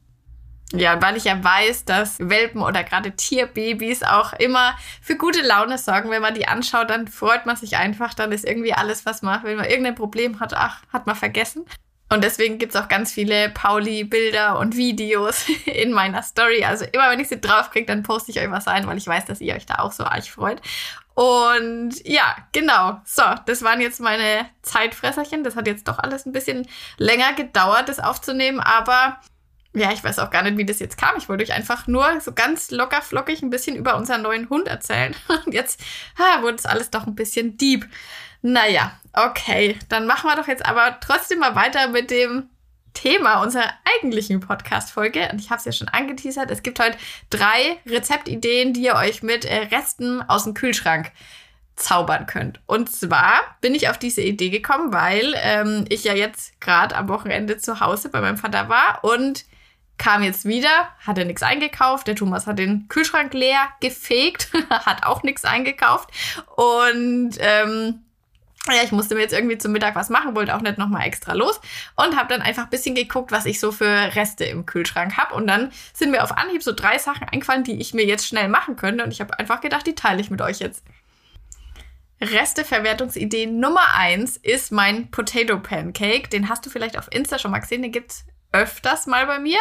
Ja, 0.72 1.00
weil 1.00 1.16
ich 1.16 1.24
ja 1.24 1.42
weiß, 1.42 1.84
dass 1.84 2.18
Welpen 2.18 2.60
oder 2.60 2.82
gerade 2.82 3.12
Tierbabys 3.12 4.02
auch 4.02 4.32
immer 4.32 4.76
für 5.00 5.16
gute 5.16 5.42
Laune 5.42 5.78
sorgen. 5.78 6.10
Wenn 6.10 6.22
man 6.22 6.34
die 6.34 6.48
anschaut, 6.48 6.90
dann 6.90 7.06
freut 7.06 7.46
man 7.46 7.54
sich 7.54 7.76
einfach. 7.76 8.14
Dann 8.14 8.32
ist 8.32 8.44
irgendwie 8.44 8.72
alles, 8.72 9.06
was 9.06 9.22
man, 9.22 9.44
wenn 9.44 9.56
man 9.56 9.66
irgendein 9.66 9.94
Problem 9.94 10.40
hat, 10.40 10.54
ach, 10.54 10.82
hat 10.92 11.06
man 11.06 11.14
vergessen. 11.14 11.64
Und 12.08 12.22
deswegen 12.22 12.58
gibt's 12.58 12.76
auch 12.76 12.88
ganz 12.88 13.12
viele 13.12 13.50
Pauli-Bilder 13.50 14.58
und 14.58 14.76
Videos 14.76 15.46
in 15.66 15.92
meiner 15.92 16.22
Story. 16.22 16.64
Also 16.64 16.84
immer, 16.92 17.10
wenn 17.10 17.20
ich 17.20 17.28
sie 17.28 17.40
draufkriege, 17.40 17.86
dann 17.86 18.02
poste 18.02 18.30
ich 18.30 18.38
euch 18.38 18.50
was 18.50 18.68
ein, 18.68 18.86
weil 18.86 18.98
ich 18.98 19.06
weiß, 19.06 19.24
dass 19.24 19.40
ihr 19.40 19.54
euch 19.54 19.66
da 19.66 19.76
auch 19.80 19.92
so 19.92 20.04
arg 20.04 20.24
freut. 20.24 20.60
Und 21.14 21.94
ja, 22.06 22.36
genau. 22.52 23.00
So, 23.04 23.22
das 23.46 23.62
waren 23.62 23.80
jetzt 23.80 24.00
meine 24.00 24.48
Zeitfresserchen. 24.62 25.42
Das 25.42 25.56
hat 25.56 25.66
jetzt 25.66 25.88
doch 25.88 25.98
alles 25.98 26.26
ein 26.26 26.32
bisschen 26.32 26.68
länger 26.98 27.32
gedauert, 27.32 27.88
das 27.88 27.98
aufzunehmen. 27.98 28.60
Aber 28.60 29.18
ja, 29.74 29.92
ich 29.92 30.04
weiß 30.04 30.18
auch 30.20 30.30
gar 30.30 30.42
nicht, 30.42 30.56
wie 30.58 30.64
das 30.64 30.78
jetzt 30.78 30.98
kam. 30.98 31.16
Ich 31.16 31.28
wollte 31.28 31.42
euch 31.42 31.52
einfach 31.52 31.86
nur 31.86 32.20
so 32.20 32.32
ganz 32.32 32.70
locker 32.70 33.02
flockig 33.02 33.42
ein 33.42 33.50
bisschen 33.50 33.76
über 33.76 33.96
unseren 33.96 34.22
neuen 34.22 34.48
Hund 34.48 34.68
erzählen. 34.68 35.14
Und 35.46 35.54
jetzt 35.54 35.80
ha, 36.18 36.42
wurde 36.42 36.56
es 36.56 36.66
alles 36.66 36.90
doch 36.90 37.06
ein 37.06 37.14
bisschen 37.14 37.56
deep. 37.56 37.86
Naja, 38.48 38.92
okay. 39.12 39.76
Dann 39.88 40.06
machen 40.06 40.30
wir 40.30 40.36
doch 40.36 40.46
jetzt 40.46 40.64
aber 40.64 41.00
trotzdem 41.00 41.40
mal 41.40 41.56
weiter 41.56 41.88
mit 41.88 42.12
dem 42.12 42.48
Thema 42.94 43.42
unserer 43.42 43.68
eigentlichen 43.96 44.38
Podcast-Folge. 44.38 45.30
Und 45.32 45.40
ich 45.40 45.50
habe 45.50 45.58
es 45.58 45.64
ja 45.64 45.72
schon 45.72 45.88
angeteasert. 45.88 46.48
Es 46.52 46.62
gibt 46.62 46.78
heute 46.78 46.96
drei 47.28 47.78
Rezeptideen, 47.86 48.72
die 48.72 48.82
ihr 48.82 48.94
euch 48.94 49.24
mit 49.24 49.46
äh, 49.46 49.64
Resten 49.74 50.22
aus 50.22 50.44
dem 50.44 50.54
Kühlschrank 50.54 51.10
zaubern 51.74 52.26
könnt. 52.26 52.60
Und 52.66 52.88
zwar 52.88 53.40
bin 53.62 53.74
ich 53.74 53.88
auf 53.88 53.98
diese 53.98 54.22
Idee 54.22 54.50
gekommen, 54.50 54.92
weil 54.92 55.34
ähm, 55.38 55.84
ich 55.88 56.04
ja 56.04 56.14
jetzt 56.14 56.60
gerade 56.60 56.94
am 56.94 57.08
Wochenende 57.08 57.58
zu 57.58 57.80
Hause 57.80 58.10
bei 58.10 58.20
meinem 58.20 58.38
Vater 58.38 58.68
war 58.68 59.02
und 59.02 59.44
kam 59.98 60.22
jetzt 60.22 60.44
wieder, 60.44 60.88
hatte 61.04 61.24
nichts 61.24 61.42
eingekauft. 61.42 62.06
Der 62.06 62.14
Thomas 62.14 62.46
hat 62.46 62.60
den 62.60 62.86
Kühlschrank 62.86 63.34
leer 63.34 63.70
gefegt, 63.80 64.52
hat 64.70 65.04
auch 65.04 65.24
nichts 65.24 65.44
eingekauft. 65.44 66.10
Und 66.54 67.32
ähm, 67.40 68.05
ja, 68.74 68.82
ich 68.82 68.92
musste 68.92 69.14
mir 69.14 69.22
jetzt 69.22 69.32
irgendwie 69.32 69.58
zum 69.58 69.72
Mittag 69.72 69.94
was 69.94 70.10
machen, 70.10 70.34
wollte 70.34 70.54
auch 70.54 70.60
nicht 70.60 70.78
nochmal 70.78 71.06
extra 71.06 71.34
los 71.34 71.60
und 71.96 72.16
habe 72.16 72.28
dann 72.28 72.42
einfach 72.42 72.64
ein 72.64 72.70
bisschen 72.70 72.94
geguckt, 72.94 73.32
was 73.32 73.46
ich 73.46 73.60
so 73.60 73.72
für 73.72 73.86
Reste 73.86 74.44
im 74.44 74.66
Kühlschrank 74.66 75.16
habe. 75.16 75.34
Und 75.34 75.46
dann 75.46 75.70
sind 75.92 76.10
mir 76.10 76.22
auf 76.22 76.36
Anhieb 76.36 76.62
so 76.62 76.72
drei 76.72 76.98
Sachen 76.98 77.28
eingefallen, 77.28 77.64
die 77.64 77.80
ich 77.80 77.94
mir 77.94 78.04
jetzt 78.04 78.26
schnell 78.26 78.48
machen 78.48 78.76
könnte. 78.76 79.04
Und 79.04 79.10
ich 79.10 79.20
habe 79.20 79.38
einfach 79.38 79.60
gedacht, 79.60 79.86
die 79.86 79.94
teile 79.94 80.20
ich 80.20 80.30
mit 80.30 80.42
euch 80.42 80.58
jetzt. 80.58 80.84
Resteverwertungsidee 82.20 83.46
Nummer 83.46 83.94
eins 83.94 84.36
ist 84.38 84.72
mein 84.72 85.10
Potato 85.10 85.58
Pancake. 85.58 86.28
Den 86.28 86.48
hast 86.48 86.64
du 86.64 86.70
vielleicht 86.70 86.98
auf 86.98 87.08
Insta 87.12 87.38
schon 87.38 87.50
mal 87.50 87.58
gesehen. 87.58 87.82
Den 87.82 87.92
gibt's 87.92 88.24
öfters 88.52 89.06
mal 89.06 89.26
bei 89.26 89.38
mir. 89.38 89.58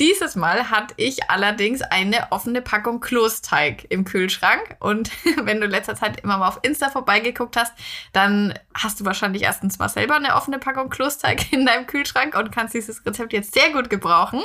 Dieses 0.00 0.34
Mal 0.34 0.70
hatte 0.70 0.94
ich 0.96 1.28
allerdings 1.28 1.82
eine 1.82 2.32
offene 2.32 2.62
Packung 2.62 3.00
Klosteig 3.00 3.84
im 3.90 4.06
Kühlschrank. 4.06 4.76
Und 4.80 5.10
wenn 5.44 5.60
du 5.60 5.66
letzter 5.66 5.94
Zeit 5.94 6.20
immer 6.22 6.38
mal 6.38 6.48
auf 6.48 6.60
Insta 6.62 6.88
vorbeigeguckt 6.88 7.54
hast, 7.58 7.74
dann 8.14 8.58
hast 8.72 8.98
du 8.98 9.04
wahrscheinlich 9.04 9.42
erstens 9.42 9.78
mal 9.78 9.90
selber 9.90 10.16
eine 10.16 10.36
offene 10.36 10.58
Packung 10.58 10.88
Klosteig 10.88 11.52
in 11.52 11.66
deinem 11.66 11.86
Kühlschrank 11.86 12.34
und 12.34 12.50
kannst 12.50 12.72
dieses 12.72 13.04
Rezept 13.04 13.34
jetzt 13.34 13.52
sehr 13.52 13.72
gut 13.72 13.90
gebrauchen. 13.90 14.42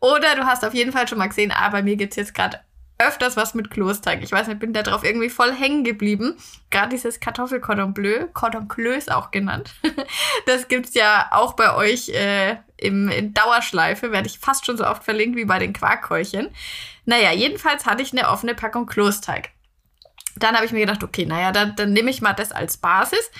Oder 0.00 0.34
du 0.34 0.44
hast 0.44 0.64
auf 0.64 0.74
jeden 0.74 0.90
Fall 0.90 1.06
schon 1.06 1.18
mal 1.18 1.28
gesehen, 1.28 1.52
ah, 1.54 1.68
bei 1.68 1.84
mir 1.84 1.94
gibt's 1.94 2.16
jetzt 2.16 2.34
gerade 2.34 2.58
öfters 2.98 3.36
was 3.36 3.54
mit 3.54 3.70
Klosteig. 3.70 4.22
Ich 4.22 4.32
weiß 4.32 4.46
nicht, 4.48 4.58
bin 4.58 4.72
da 4.72 4.82
drauf 4.82 5.04
irgendwie 5.04 5.28
voll 5.28 5.52
hängen 5.52 5.84
geblieben. 5.84 6.36
Gerade 6.70 6.88
dieses 6.90 7.20
Kartoffelcordon 7.20 7.92
bleu, 7.92 8.26
Cordon 8.32 8.68
bleu 8.68 8.94
ist 8.94 9.10
auch 9.12 9.30
genannt. 9.30 9.74
Das 10.46 10.68
gibt's 10.68 10.94
ja 10.94 11.28
auch 11.32 11.54
bei 11.54 11.74
euch 11.74 12.08
äh, 12.10 12.56
im, 12.76 13.08
in 13.08 13.34
Dauerschleife, 13.34 14.12
werde 14.12 14.28
ich 14.28 14.38
fast 14.38 14.64
schon 14.64 14.76
so 14.76 14.86
oft 14.86 15.02
verlinkt 15.02 15.36
wie 15.36 15.44
bei 15.44 15.58
den 15.58 15.72
Quarkkeulchen. 15.72 16.48
Naja, 17.04 17.32
jedenfalls 17.32 17.84
hatte 17.84 18.02
ich 18.02 18.12
eine 18.12 18.28
offene 18.28 18.54
Packung 18.54 18.86
Klosteig. 18.86 19.50
Dann 20.36 20.54
habe 20.54 20.66
ich 20.66 20.72
mir 20.72 20.80
gedacht, 20.80 21.02
okay, 21.02 21.26
naja, 21.26 21.50
dann, 21.50 21.74
dann 21.76 21.92
nehme 21.92 22.10
ich 22.10 22.20
mal 22.20 22.34
das 22.34 22.52
als 22.52 22.76
Basis 22.76 23.30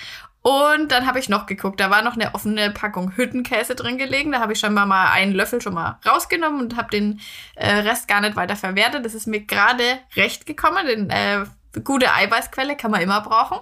und 0.47 0.93
dann 0.93 1.05
habe 1.05 1.19
ich 1.19 1.27
noch 1.27 1.45
geguckt, 1.45 1.77
da 1.77 1.89
war 1.89 2.01
noch 2.01 2.13
eine 2.13 2.33
offene 2.33 2.71
Packung 2.71 3.11
Hüttenkäse 3.17 3.75
drin 3.75 3.97
gelegen. 3.97 4.31
Da 4.31 4.39
habe 4.39 4.53
ich 4.53 4.59
scheinbar 4.59 4.85
mal 4.85 5.11
einen 5.11 5.33
Löffel 5.33 5.61
schon 5.61 5.73
mal 5.73 5.99
rausgenommen 6.07 6.61
und 6.61 6.77
habe 6.77 6.89
den 6.89 7.19
äh, 7.55 7.69
Rest 7.69 8.07
gar 8.07 8.21
nicht 8.21 8.37
weiter 8.37 8.55
verwertet. 8.55 9.03
Das 9.03 9.13
ist 9.13 9.27
mir 9.27 9.41
gerade 9.41 9.83
recht 10.15 10.45
gekommen, 10.45 10.87
denn 10.87 11.09
äh, 11.09 11.43
gute 11.83 12.13
Eiweißquelle 12.13 12.77
kann 12.77 12.91
man 12.91 13.01
immer 13.01 13.19
brauchen. 13.19 13.57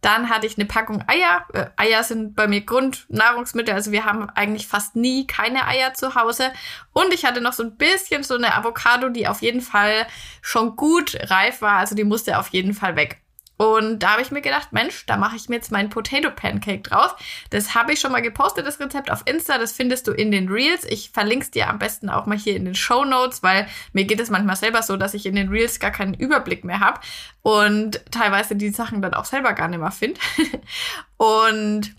Dann 0.00 0.30
hatte 0.30 0.46
ich 0.46 0.56
eine 0.56 0.64
Packung 0.64 1.04
Eier. 1.06 1.44
Äh, 1.52 1.66
Eier 1.76 2.02
sind 2.02 2.34
bei 2.34 2.48
mir 2.48 2.62
Grundnahrungsmittel, 2.62 3.74
also 3.74 3.92
wir 3.92 4.06
haben 4.06 4.30
eigentlich 4.30 4.68
fast 4.68 4.96
nie 4.96 5.26
keine 5.26 5.66
Eier 5.66 5.92
zu 5.92 6.14
Hause. 6.14 6.50
Und 6.94 7.12
ich 7.12 7.26
hatte 7.26 7.42
noch 7.42 7.52
so 7.52 7.62
ein 7.62 7.76
bisschen 7.76 8.22
so 8.22 8.36
eine 8.36 8.54
Avocado, 8.54 9.10
die 9.10 9.28
auf 9.28 9.42
jeden 9.42 9.60
Fall 9.60 10.06
schon 10.40 10.76
gut 10.76 11.14
reif 11.24 11.60
war, 11.60 11.76
also 11.76 11.94
die 11.94 12.04
musste 12.04 12.38
auf 12.38 12.48
jeden 12.48 12.72
Fall 12.72 12.96
weg. 12.96 13.20
Und 13.56 14.00
da 14.00 14.12
habe 14.12 14.22
ich 14.22 14.30
mir 14.30 14.42
gedacht, 14.42 14.72
Mensch, 14.72 15.06
da 15.06 15.16
mache 15.16 15.36
ich 15.36 15.48
mir 15.48 15.56
jetzt 15.56 15.72
meinen 15.72 15.88
Potato 15.88 16.30
Pancake 16.30 16.82
draus. 16.82 17.12
Das 17.50 17.74
habe 17.74 17.92
ich 17.92 18.00
schon 18.00 18.12
mal 18.12 18.20
gepostet, 18.20 18.66
das 18.66 18.80
Rezept 18.80 19.10
auf 19.10 19.22
Insta. 19.24 19.58
Das 19.58 19.72
findest 19.72 20.06
du 20.06 20.12
in 20.12 20.30
den 20.30 20.48
Reels. 20.48 20.84
Ich 20.84 21.10
verlinke 21.10 21.44
es 21.44 21.50
dir 21.50 21.68
am 21.68 21.78
besten 21.78 22.10
auch 22.10 22.26
mal 22.26 22.36
hier 22.36 22.56
in 22.56 22.64
den 22.64 22.74
Show 22.74 23.04
Notes, 23.04 23.42
weil 23.42 23.66
mir 23.92 24.04
geht 24.04 24.20
es 24.20 24.30
manchmal 24.30 24.56
selber 24.56 24.82
so, 24.82 24.96
dass 24.96 25.14
ich 25.14 25.26
in 25.26 25.34
den 25.34 25.48
Reels 25.48 25.80
gar 25.80 25.90
keinen 25.90 26.14
Überblick 26.14 26.64
mehr 26.64 26.80
habe 26.80 27.00
und 27.42 28.00
teilweise 28.10 28.56
die 28.56 28.70
Sachen 28.70 29.00
dann 29.00 29.14
auch 29.14 29.24
selber 29.24 29.52
gar 29.54 29.68
nicht 29.68 29.80
mehr 29.80 29.90
finde. 29.90 30.20
und 31.16 31.94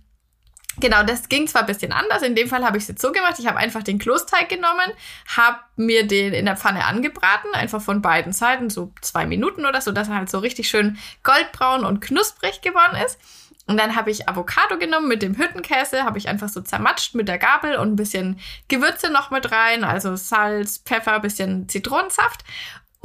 Genau, 0.80 1.04
das 1.04 1.28
ging 1.28 1.48
zwar 1.48 1.62
ein 1.62 1.68
bisschen 1.68 1.92
anders. 1.92 2.22
In 2.22 2.36
dem 2.36 2.48
Fall 2.48 2.64
habe 2.64 2.78
ich 2.78 2.84
es 2.84 2.90
jetzt 2.90 3.02
so 3.02 3.12
gemacht. 3.12 3.36
Ich 3.40 3.48
habe 3.48 3.58
einfach 3.58 3.82
den 3.82 3.98
Klosteig 3.98 4.48
genommen, 4.50 4.92
habe 5.36 5.58
mir 5.76 6.06
den 6.06 6.34
in 6.34 6.46
der 6.46 6.56
Pfanne 6.56 6.86
angebraten, 6.86 7.50
einfach 7.54 7.82
von 7.82 8.02
beiden 8.02 8.32
Seiten, 8.32 8.70
so 8.70 8.94
zwei 9.02 9.26
Minuten 9.26 9.66
oder 9.66 9.82
so, 9.82 9.92
dass 9.92 10.10
er 10.10 10.16
halt 10.16 10.30
so 10.30 10.40
richtig 10.40 10.70
schön 10.70 10.98
goldbraun 11.24 11.84
und 11.84 12.00
knusprig 12.00 12.62
geworden 12.62 12.98
ist. 13.04 13.20
Und 13.66 13.78
dann 13.78 13.96
habe 13.96 14.12
ich 14.12 14.30
Avocado 14.30 14.78
genommen 14.78 15.10
mit 15.10 15.22
dem 15.22 15.38
Hüttenkäse, 15.38 16.04
habe 16.04 16.18
ich 16.18 16.30
einfach 16.30 16.48
so 16.48 16.62
zermatscht 16.62 17.16
mit 17.16 17.28
der 17.28 17.38
Gabel 17.38 17.76
und 17.76 17.94
ein 17.94 17.96
bisschen 17.98 18.40
Gewürze 18.70 19.12
noch 19.12 19.30
mit 19.30 19.52
rein, 19.52 19.84
also 19.84 20.16
Salz, 20.16 20.78
Pfeffer, 20.86 21.20
bisschen 21.20 21.68
Zitronensaft. 21.68 22.46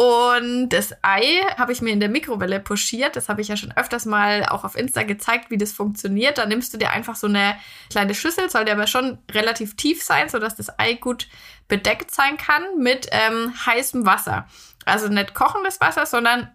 Und 0.02 0.70
das 0.70 0.92
Ei 1.02 1.42
habe 1.56 1.70
ich 1.70 1.80
mir 1.80 1.92
in 1.92 2.00
der 2.00 2.08
Mikrowelle 2.08 2.58
pochiert. 2.58 3.14
Das 3.14 3.28
habe 3.28 3.40
ich 3.40 3.46
ja 3.46 3.56
schon 3.56 3.70
öfters 3.76 4.04
mal 4.04 4.44
auch 4.46 4.64
auf 4.64 4.74
Insta 4.74 5.04
gezeigt, 5.04 5.48
wie 5.50 5.58
das 5.58 5.70
funktioniert. 5.70 6.38
Da 6.38 6.46
nimmst 6.46 6.74
du 6.74 6.78
dir 6.78 6.90
einfach 6.90 7.14
so 7.14 7.28
eine 7.28 7.54
kleine 7.88 8.12
Schüssel, 8.12 8.50
sollte 8.50 8.72
aber 8.72 8.88
schon 8.88 9.18
relativ 9.30 9.76
tief 9.76 10.02
sein, 10.02 10.28
sodass 10.28 10.56
das 10.56 10.76
Ei 10.76 10.94
gut 10.94 11.28
bedeckt 11.68 12.12
sein 12.12 12.36
kann 12.36 12.64
mit 12.78 13.06
ähm, 13.12 13.54
heißem 13.64 14.04
Wasser. 14.04 14.48
Also 14.86 15.06
nicht 15.06 15.34
kochendes 15.34 15.80
Wasser, 15.80 16.04
sondern 16.04 16.50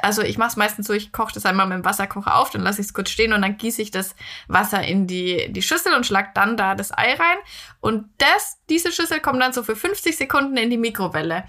also 0.00 0.22
ich 0.22 0.38
mache 0.38 0.50
es 0.50 0.56
meistens 0.56 0.86
so, 0.86 0.92
ich 0.92 1.10
koche 1.10 1.34
das 1.34 1.46
einmal 1.46 1.66
mit 1.66 1.78
dem 1.78 1.84
Wasserkocher 1.84 2.36
auf, 2.36 2.50
dann 2.50 2.62
lasse 2.62 2.80
ich 2.80 2.86
es 2.86 2.94
kurz 2.94 3.10
stehen 3.10 3.32
und 3.32 3.42
dann 3.42 3.56
gieße 3.56 3.82
ich 3.82 3.90
das 3.90 4.14
Wasser 4.46 4.84
in 4.84 5.08
die, 5.08 5.52
die 5.52 5.62
Schüssel 5.62 5.94
und 5.94 6.06
schlag 6.06 6.32
dann 6.36 6.56
da 6.56 6.76
das 6.76 6.96
Ei 6.96 7.14
rein. 7.14 7.38
Und 7.80 8.06
das, 8.18 8.58
diese 8.68 8.92
Schüssel 8.92 9.18
kommt 9.18 9.42
dann 9.42 9.52
so 9.52 9.64
für 9.64 9.74
50 9.74 10.16
Sekunden 10.16 10.56
in 10.56 10.70
die 10.70 10.78
Mikrowelle. 10.78 11.42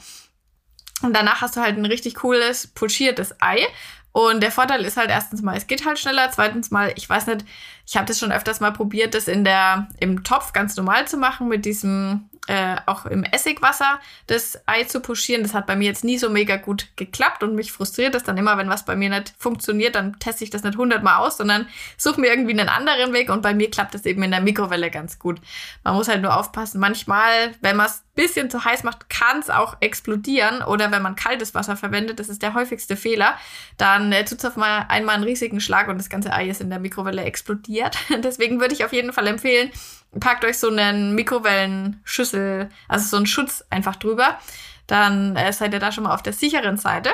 Und 1.02 1.16
danach 1.16 1.42
hast 1.42 1.56
du 1.56 1.62
halt 1.62 1.78
ein 1.78 1.86
richtig 1.86 2.16
cooles, 2.16 2.68
pochiertes 2.68 3.36
Ei. 3.42 3.66
Und 4.12 4.42
der 4.42 4.52
Vorteil 4.52 4.84
ist 4.86 4.98
halt 4.98 5.10
erstens 5.10 5.42
mal, 5.42 5.56
es 5.56 5.68
geht 5.68 5.86
halt 5.86 6.00
schneller. 6.00 6.30
Zweitens 6.32 6.72
mal, 6.72 6.92
ich 6.96 7.10
weiß 7.10 7.28
nicht, 7.28 7.46
ich 7.86 7.96
habe 7.96 8.08
das 8.08 8.20
schon 8.20 8.32
öfters 8.32 8.60
mal 8.60 8.72
probiert, 8.72 9.14
das 9.14 9.28
in 9.28 9.44
der, 9.44 9.88
im 10.00 10.24
Topf 10.24 10.54
ganz 10.54 10.76
normal 10.76 11.08
zu 11.08 11.18
machen 11.18 11.48
mit 11.48 11.66
diesem 11.66 12.29
äh, 12.50 12.78
auch 12.88 13.06
im 13.06 13.24
Essigwasser 13.24 14.00
das 14.26 14.60
Ei 14.66 14.84
zu 14.86 15.02
pochieren. 15.02 15.44
Das 15.44 15.54
hat 15.54 15.68
bei 15.68 15.76
mir 15.76 15.86
jetzt 15.86 16.04
nie 16.04 16.18
so 16.18 16.32
mega 16.32 16.56
gut 16.56 16.88
geklappt 16.96 17.44
und 17.44 17.54
mich 17.54 17.72
frustriert 17.72 18.16
das 18.16 18.24
dann 18.24 18.38
immer, 18.38 18.58
wenn 18.58 18.70
was 18.70 18.86
bei 18.86 18.96
mir 18.96 19.12
nicht 19.12 19.36
funktioniert, 19.38 19.94
dann 19.94 20.18
teste 20.18 20.44
ich 20.44 20.50
das 20.50 20.64
nicht 20.64 20.76
hundertmal 20.76 21.18
aus, 21.18 21.38
sondern 21.38 21.68
suche 21.96 22.20
mir 22.20 22.32
irgendwie 22.32 22.60
einen 22.60 22.68
anderen 22.68 23.14
Weg 23.14 23.30
und 23.30 23.44
bei 23.44 23.54
mir 23.54 23.70
klappt 23.70 23.94
das 23.94 24.06
eben 24.06 24.24
in 24.24 24.32
der 24.32 24.42
Mikrowelle 24.42 24.90
ganz 24.90 25.20
gut. 25.20 25.40
Man 25.84 25.94
muss 25.94 26.08
halt 26.08 26.24
nur 26.24 26.36
aufpassen. 26.36 26.80
Manchmal, 26.80 27.52
wenn 27.62 27.76
man 27.76 27.86
es 27.86 28.04
bisschen 28.16 28.50
zu 28.50 28.66
heiß 28.66 28.84
macht, 28.84 29.10
kann 29.10 29.40
es 29.40 29.50
auch 29.50 29.78
explodieren 29.80 30.62
oder 30.62 30.92
wenn 30.92 31.02
man 31.02 31.16
kaltes 31.16 31.54
Wasser 31.54 31.78
verwendet, 31.78 32.20
das 32.20 32.28
ist 32.28 32.42
der 32.42 32.54
häufigste 32.54 32.98
Fehler, 32.98 33.38
dann 33.78 34.12
äh, 34.12 34.26
tut 34.26 34.40
es 34.40 34.46
auf 34.46 34.58
mal 34.58 34.88
einmal 34.90 35.16
einen 35.16 35.24
riesigen 35.24 35.62
Schlag 35.62 35.88
und 35.88 35.98
das 35.98 36.10
ganze 36.10 36.34
Ei 36.34 36.50
ist 36.50 36.60
in 36.60 36.70
der 36.70 36.80
Mikrowelle 36.80 37.24
explodiert. 37.24 37.98
Deswegen 38.24 38.60
würde 38.60 38.74
ich 38.74 38.84
auf 38.84 38.92
jeden 38.92 39.14
Fall 39.14 39.28
empfehlen, 39.28 39.72
packt 40.20 40.44
euch 40.46 40.58
so 40.58 40.70
einen 40.70 41.16
Mikrowellenschüssel, 41.16 42.70
also 42.88 43.08
so 43.08 43.18
einen 43.18 43.28
Schutz 43.28 43.64
einfach 43.70 43.96
drüber. 43.96 44.40
Dann 44.88 45.36
äh, 45.36 45.54
seid 45.54 45.74
ihr 45.74 45.80
da 45.80 45.92
schon 45.92 46.06
mal 46.06 46.14
auf 46.14 46.24
der 46.24 46.34
sicheren 46.34 46.78
Seite. 46.78 47.12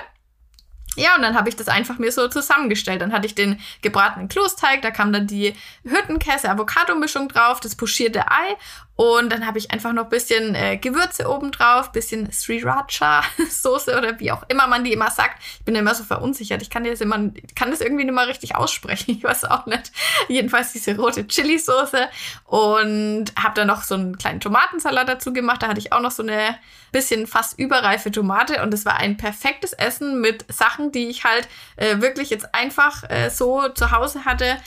Ja, 0.96 1.16
und 1.16 1.24
dann 1.24 1.36
habe 1.36 1.50
ich 1.50 1.58
das 1.58 1.68
einfach 1.68 1.98
mir 1.98 2.12
so 2.12 2.28
zusammengestellt. 2.30 3.02
Dann 3.02 3.12
hatte 3.12 3.28
ich 3.28 3.36
den 3.36 3.60
gebratenen 3.82 4.30
Klosteig, 4.30 4.82
da 4.82 4.92
kam 4.92 5.12
dann 5.12 5.28
die 5.28 5.54
Hüttenkäse-Avocado-Mischung 5.84 7.28
drauf, 7.28 7.60
das 7.60 7.76
pochierte 7.76 8.32
Ei 8.32 8.56
und 8.96 9.30
dann 9.30 9.46
habe 9.46 9.58
ich 9.58 9.72
einfach 9.72 9.92
noch 9.92 10.08
bisschen 10.08 10.56
äh, 10.56 10.78
Gewürze 10.78 11.30
oben 11.30 11.52
drauf, 11.52 11.92
bisschen 11.92 12.32
Sriracha-Soße 12.32 13.98
oder 13.98 14.20
wie 14.22 14.32
auch 14.32 14.44
immer 14.48 14.68
man 14.68 14.86
die 14.86 14.94
immer 14.94 15.12
sagt. 15.12 15.42
Ich 15.60 15.66
bin 15.66 15.76
immer 15.76 15.94
so 15.94 16.06
verunsichert. 16.06 16.62
Ich 16.62 16.70
kann 16.70 16.86
das 16.86 17.02
immer, 17.02 17.18
kann 17.56 17.72
das 17.72 17.82
irgendwie 17.82 18.06
nicht 18.06 18.14
mal 18.14 18.28
richtig 18.28 18.56
aussprechen. 18.56 18.96
Ich 19.16 19.24
weiß 19.24 19.46
auch 19.46 19.66
nicht. 19.66 19.92
Jedenfalls 20.28 20.74
diese 20.74 20.96
rote 20.98 21.28
Chili-Soße 21.28 22.10
und 22.46 23.26
habe 23.42 23.56
dann 23.56 23.68
noch 23.68 23.84
so 23.84 23.96
einen 23.96 24.18
kleinen 24.18 24.40
Tomatensalat 24.40 25.08
dazu 25.08 25.32
gemacht. 25.32 25.64
Da 25.64 25.68
hatte 25.68 25.80
ich 25.80 25.94
auch 25.94 26.02
noch 26.02 26.12
so 26.12 26.24
eine 26.24 26.58
bisschen 26.92 27.28
fast 27.28 27.58
überreife 27.60 28.12
Tomate 28.12 28.62
und 28.62 28.74
es 28.74 28.86
war 28.86 28.98
ein 28.98 29.18
perfektes 29.18 29.74
Essen 29.74 30.22
mit 30.22 30.46
Sachen, 30.52 30.92
die 30.92 31.08
ich 31.08 31.24
halt 31.24 31.48
äh, 31.76 32.02
wirklich 32.02 32.30
jetzt 32.30 32.54
einfach 32.54 33.04
äh, 33.10 33.30
so 33.30 33.70
zu 33.70 33.92
Hause 33.92 34.26
hatte 34.26 34.58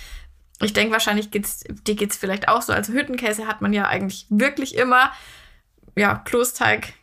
ich 0.60 0.72
denke, 0.72 0.92
wahrscheinlich 0.92 1.30
geht's, 1.30 1.64
dir 1.68 1.94
geht's 1.94 2.16
vielleicht 2.16 2.48
auch 2.48 2.62
so. 2.62 2.72
Also 2.72 2.92
Hüttenkäse 2.92 3.46
hat 3.46 3.60
man 3.60 3.72
ja 3.72 3.86
eigentlich 3.86 4.26
wirklich 4.28 4.76
immer. 4.76 5.12
Ja, 5.96 6.16
Klosteig 6.16 6.94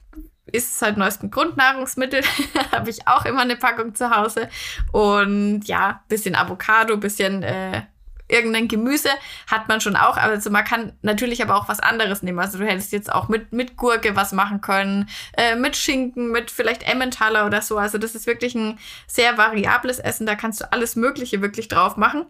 ist 0.52 0.82
halt 0.82 0.98
neuesten 0.98 1.32
Grundnahrungsmittel. 1.32 2.22
Habe 2.72 2.90
ich 2.90 3.08
auch 3.08 3.26
immer 3.26 3.42
eine 3.42 3.56
Packung 3.56 3.96
zu 3.96 4.16
Hause. 4.16 4.50
Und 4.92 5.64
ja, 5.66 6.04
bisschen 6.08 6.36
Avocado, 6.36 6.98
bisschen 6.98 7.44
äh, 7.44 7.84
irgendein 8.28 8.68
Gemüse 8.68 9.10
hat 9.48 9.68
man 9.68 9.82
schon 9.82 9.96
auch. 9.96 10.18
Also 10.18 10.50
man 10.50 10.64
kann 10.64 10.94
natürlich 11.02 11.42
aber 11.42 11.56
auch 11.56 11.70
was 11.70 11.80
anderes 11.80 12.24
nehmen. 12.24 12.40
Also 12.40 12.58
du 12.58 12.66
hättest 12.66 12.92
jetzt 12.92 13.12
auch 13.12 13.30
mit, 13.30 13.54
mit 13.54 13.78
Gurke 13.78 14.16
was 14.16 14.32
machen 14.32 14.62
können, 14.62 15.10
äh, 15.38 15.56
mit 15.56 15.76
Schinken, 15.76 16.32
mit 16.32 16.52
vielleicht 16.52 16.88
Emmentaler 16.88 17.46
oder 17.46 17.62
so. 17.62 17.78
Also 17.78 17.98
das 17.98 18.16
ist 18.16 18.28
wirklich 18.28 18.56
ein 18.56 18.80
sehr 19.08 19.38
variables 19.38 20.00
Essen. 20.00 20.26
Da 20.26 20.36
kannst 20.36 20.62
du 20.62 20.72
alles 20.72 20.96
Mögliche 20.96 21.42
wirklich 21.42 21.68
drauf 21.68 21.98
machen. 21.98 22.26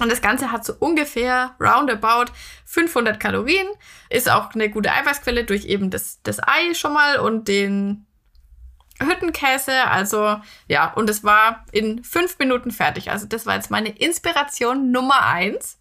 Und 0.00 0.12
das 0.12 0.20
Ganze 0.20 0.52
hat 0.52 0.64
so 0.64 0.74
ungefähr 0.78 1.54
roundabout 1.60 2.32
500 2.66 3.18
Kalorien. 3.18 3.66
Ist 4.10 4.30
auch 4.30 4.52
eine 4.54 4.68
gute 4.68 4.92
Eiweißquelle 4.92 5.44
durch 5.44 5.64
eben 5.64 5.90
das, 5.90 6.20
das 6.22 6.38
Ei 6.46 6.74
schon 6.74 6.92
mal 6.92 7.18
und 7.18 7.48
den 7.48 8.06
Hüttenkäse. 9.00 9.84
Also 9.84 10.40
ja, 10.68 10.92
und 10.92 11.08
es 11.08 11.24
war 11.24 11.64
in 11.72 12.04
fünf 12.04 12.38
Minuten 12.38 12.70
fertig. 12.70 13.10
Also 13.10 13.26
das 13.26 13.46
war 13.46 13.54
jetzt 13.54 13.70
meine 13.70 13.88
Inspiration 13.88 14.90
Nummer 14.90 15.24
eins. 15.24 15.78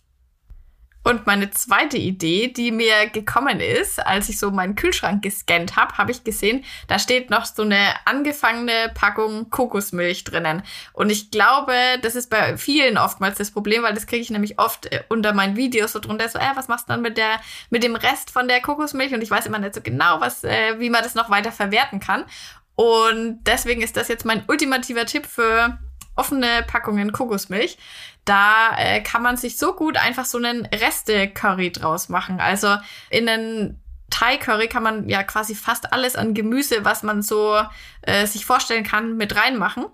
Und 1.06 1.28
meine 1.28 1.52
zweite 1.52 1.98
Idee, 1.98 2.48
die 2.48 2.72
mir 2.72 3.08
gekommen 3.12 3.60
ist, 3.60 4.04
als 4.04 4.28
ich 4.28 4.40
so 4.40 4.50
meinen 4.50 4.74
Kühlschrank 4.74 5.22
gescannt 5.22 5.76
habe, 5.76 5.96
habe 6.00 6.10
ich 6.10 6.24
gesehen, 6.24 6.66
da 6.88 6.98
steht 6.98 7.30
noch 7.30 7.46
so 7.46 7.62
eine 7.62 7.94
angefangene 8.06 8.92
Packung 8.96 9.52
Kokosmilch 9.52 10.24
drinnen. 10.24 10.64
Und 10.94 11.12
ich 11.12 11.30
glaube, 11.30 11.74
das 12.02 12.16
ist 12.16 12.32
bei 12.32 12.58
vielen 12.58 12.98
oftmals 12.98 13.38
das 13.38 13.52
Problem, 13.52 13.84
weil 13.84 13.94
das 13.94 14.08
kriege 14.08 14.24
ich 14.24 14.32
nämlich 14.32 14.58
oft 14.58 14.88
äh, 14.88 15.04
unter 15.08 15.34
meinen 15.34 15.56
Videos 15.56 15.94
so 15.94 16.00
drunter, 16.00 16.28
so, 16.28 16.40
äh, 16.40 16.56
was 16.56 16.70
machst 16.70 16.90
du 16.90 16.94
dann 16.94 17.04
mit 17.04 17.18
der, 17.18 17.40
mit 17.70 17.84
dem 17.84 17.96
Rest 17.96 18.32
von 18.32 18.48
der 18.48 18.60
Kokosmilch? 18.62 19.14
Und 19.14 19.22
ich 19.22 19.30
weiß 19.30 19.46
immer 19.46 19.60
nicht 19.60 19.76
so 19.76 19.82
genau, 19.82 20.22
was, 20.22 20.44
äh, 20.44 20.80
wie 20.80 20.90
man 20.90 21.04
das 21.04 21.14
noch 21.14 21.30
weiter 21.30 21.52
verwerten 21.52 22.00
kann. 22.00 22.26
Und 22.74 23.44
deswegen 23.46 23.84
ist 23.84 23.96
das 23.96 24.08
jetzt 24.08 24.26
mein 24.26 24.44
ultimativer 24.48 25.06
Tipp 25.06 25.28
für 25.28 25.78
offene 26.16 26.64
Packungen 26.68 27.12
Kokosmilch. 27.12 27.78
Da 28.26 28.76
äh, 28.78 29.02
kann 29.02 29.22
man 29.22 29.38
sich 29.38 29.58
so 29.58 29.74
gut 29.74 29.98
einfach 29.98 30.26
so 30.26 30.38
einen 30.38 30.66
Reste-Curry 30.66 31.72
draus 31.72 32.10
machen. 32.10 32.40
Also 32.40 32.76
in 33.10 33.30
einen 33.30 33.82
Thai-Curry 34.10 34.68
kann 34.68 34.84
man 34.84 35.10
ja 35.10 35.24
quasi 35.24 35.56
fast 35.56 35.92
alles 35.92 36.16
an 36.16 36.34
Gemüse, 36.34 36.86
was 36.86 37.04
man 37.04 37.22
so 37.22 37.60
äh, 38.02 38.26
sich 38.26 38.46
vorstellen 38.46 38.84
kann, 38.84 39.18
mit 39.18 39.36
reinmachen. 39.36 39.86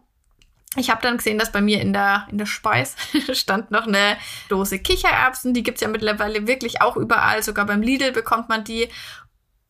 Ich 0.78 0.90
habe 0.90 1.02
dann 1.02 1.18
gesehen, 1.18 1.38
dass 1.38 1.52
bei 1.52 1.60
mir 1.60 1.82
in 1.82 1.92
der, 1.92 2.28
in 2.32 2.38
der 2.38 2.46
Speis 2.46 2.96
stand 3.34 3.72
noch 3.72 3.88
eine 3.88 4.16
Dose 4.48 4.80
Kichererbsen. 4.80 5.54
Die 5.54 5.64
gibt's 5.64 5.82
ja 5.82 5.90
mittlerweile 5.90 6.48
wirklich 6.48 6.82
auch 6.82 6.96
überall. 6.96 7.44
Sogar 7.44 7.66
beim 7.66 7.82
Lidl 7.82 8.14
bekommt 8.14 8.48
man 8.48 8.64
die 8.64 8.88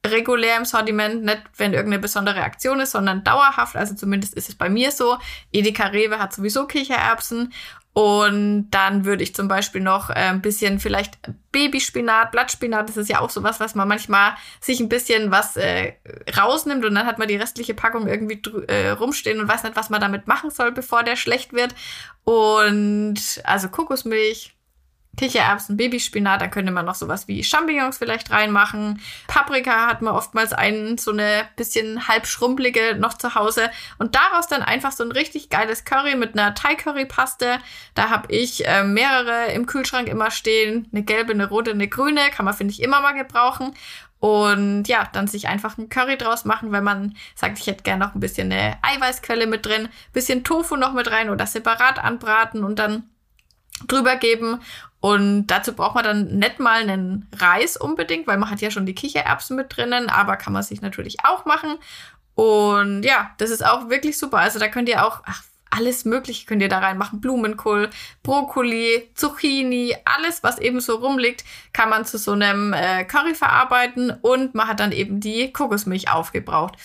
regulär 0.06 0.58
im 0.58 0.66
Sortiment, 0.66 1.24
nicht 1.24 1.44
wenn 1.58 1.74
irgendeine 1.74 2.02
besondere 2.02 2.42
Aktion 2.42 2.80
ist, 2.80 2.92
sondern 2.92 3.24
dauerhaft. 3.24 3.76
Also 3.76 3.96
zumindest 3.96 4.34
ist 4.34 4.50
es 4.50 4.56
bei 4.56 4.70
mir 4.70 4.92
so. 4.92 5.18
Edeka 5.52 5.88
Rewe 5.88 6.20
hat 6.20 6.34
sowieso 6.34 6.66
Kichererbsen. 6.66 7.54
Und 7.94 8.70
dann 8.72 9.04
würde 9.04 9.22
ich 9.22 9.36
zum 9.36 9.50
Beispiel 9.50 9.82
noch 9.82 10.10
äh, 10.10 10.14
ein 10.14 10.42
bisschen 10.42 10.80
vielleicht 10.80 11.20
Babyspinat, 11.52 12.32
Blattspinat, 12.32 12.88
das 12.88 12.96
ist 12.96 13.10
ja 13.10 13.20
auch 13.20 13.30
sowas, 13.30 13.60
was 13.60 13.76
man 13.76 13.86
manchmal 13.90 14.36
sich 14.62 14.80
ein 14.80 14.88
bisschen 14.88 15.30
was 15.30 15.58
äh, 15.58 15.96
rausnimmt 16.38 16.86
und 16.86 16.96
dann 16.96 17.06
hat 17.06 17.20
man 17.20 17.28
die 17.28 17.36
restliche 17.36 17.74
Packung 17.74 18.08
irgendwie 18.08 18.42
äh, 18.70 18.92
rumstehen 18.92 19.42
und 19.42 19.50
weiß 19.50 19.64
nicht, 19.64 19.76
was 19.76 19.90
man 19.90 20.00
damit 20.00 20.26
machen 20.26 20.52
soll, 20.52 20.72
bevor 20.72 21.04
der 21.04 21.18
schlecht 21.18 21.52
wird. 21.52 21.76
Und 22.24 23.20
also 23.44 23.68
Kokosmilch, 23.68 24.56
Kichererbsen, 25.18 25.76
Babyspinat, 25.76 26.42
da 26.42 26.48
könnte 26.48 26.72
man 26.72 26.86
noch 26.86 26.96
sowas 26.96 27.28
wie 27.28 27.44
Champignons 27.44 27.98
vielleicht 27.98 28.32
reinmachen. 28.32 29.02
Paprika 29.28 29.88
hat 29.88 30.02
man 30.02 30.16
oftmals 30.16 30.54
einen, 30.54 30.98
so 30.98 31.12
eine 31.12 31.44
bisschen 31.58 32.08
halb 32.08 32.26
schrumpelige 32.26 32.96
noch 32.96 33.16
zu 33.16 33.36
Hause. 33.36 33.70
Und 34.00 34.16
daraus 34.16 34.48
dann 34.48 34.62
einfach 34.62 34.92
so 34.92 35.04
ein 35.04 35.12
richtig 35.12 35.50
geiles 35.50 35.84
Curry 35.84 36.16
mit 36.16 36.38
einer 36.38 36.56
Thai-Curry-Paste. 36.56 37.60
Da 37.94 38.10
habe 38.10 38.32
ich 38.34 38.66
äh, 38.66 38.84
mehrere 38.84 39.52
im 39.52 39.66
Kühlschrank 39.66 40.08
immer 40.08 40.32
stehen. 40.32 40.88
Eine 40.94 41.04
gelbe, 41.04 41.34
eine 41.34 41.50
rote, 41.50 41.72
eine 41.72 41.90
grüne. 41.90 42.30
Kann 42.32 42.46
man, 42.46 42.54
finde 42.54 42.74
ich, 42.74 42.82
immer 42.82 43.02
mal 43.02 43.14
gebrauchen. 43.14 43.74
Und 44.22 44.88
ja, 44.88 45.10
dann 45.12 45.28
sich 45.28 45.48
einfach 45.48 45.78
ein 45.78 45.90
Curry 45.90 46.16
draus 46.16 46.46
machen, 46.46 46.72
wenn 46.72 46.84
man 46.84 47.18
sagt, 47.36 47.58
ich 47.58 47.66
hätte 47.66 47.84
gerne 47.84 48.06
noch 48.06 48.14
ein 48.14 48.20
bisschen 48.20 48.52
eine 48.52 48.78
Eiweißquelle 48.84 49.48
mit 49.48 49.66
drin, 49.66 49.90
bisschen 50.14 50.44
Tofu 50.44 50.76
noch 50.76 50.94
mit 50.94 51.10
rein 51.10 51.32
oder 51.32 51.48
separat 51.48 51.98
anbraten 51.98 52.64
und 52.64 52.78
dann 52.78 53.10
drüber 53.88 54.16
geben. 54.18 54.60
Und 55.02 55.48
dazu 55.48 55.74
braucht 55.74 55.96
man 55.96 56.04
dann 56.04 56.38
nicht 56.38 56.60
mal 56.60 56.82
einen 56.82 57.28
Reis 57.36 57.76
unbedingt, 57.76 58.28
weil 58.28 58.38
man 58.38 58.52
hat 58.52 58.62
ja 58.62 58.72
schon 58.72 58.86
die 58.86 58.96
Kichererbsen 58.96 59.58
mit 59.58 59.76
drinnen, 59.76 60.10
aber 60.10 60.38
kann 60.38 60.54
man 60.54 60.64
sich 60.64 60.82
natürlich 60.82 61.18
auch 61.26 61.46
machen. 61.46 61.78
Und 62.36 63.04
ja, 63.04 63.32
das 63.40 63.50
ist 63.50 63.66
auch 63.66 63.90
wirklich 63.90 64.18
super. 64.18 64.38
Also 64.38 64.60
da 64.60 64.68
könnt 64.68 64.88
ihr 64.88 65.06
auch, 65.06 65.22
ach, 65.26 65.44
alles 65.72 66.06
Mögliche 66.06 66.46
könnt 66.46 66.62
ihr 66.62 66.70
da 66.70 66.80
reinmachen. 66.80 67.20
Blumenkohl, 67.20 67.90
Brokkoli, 68.24 69.10
Zucchini, 69.16 69.96
alles, 70.06 70.44
was 70.44 70.60
eben 70.60 70.82
so 70.82 70.98
rumliegt, 70.98 71.44
kann 71.74 71.90
man 71.90 72.06
zu 72.06 72.18
so 72.18 72.34
einem 72.34 72.74
äh, 72.74 73.04
Curry 73.06 73.34
verarbeiten 73.34 74.12
und 74.22 74.54
man 74.54 74.68
hat 74.68 74.80
dann 74.80 74.92
eben 74.92 75.20
die 75.20 75.52
Kokosmilch 75.52 76.12
aufgebraucht. 76.12 76.76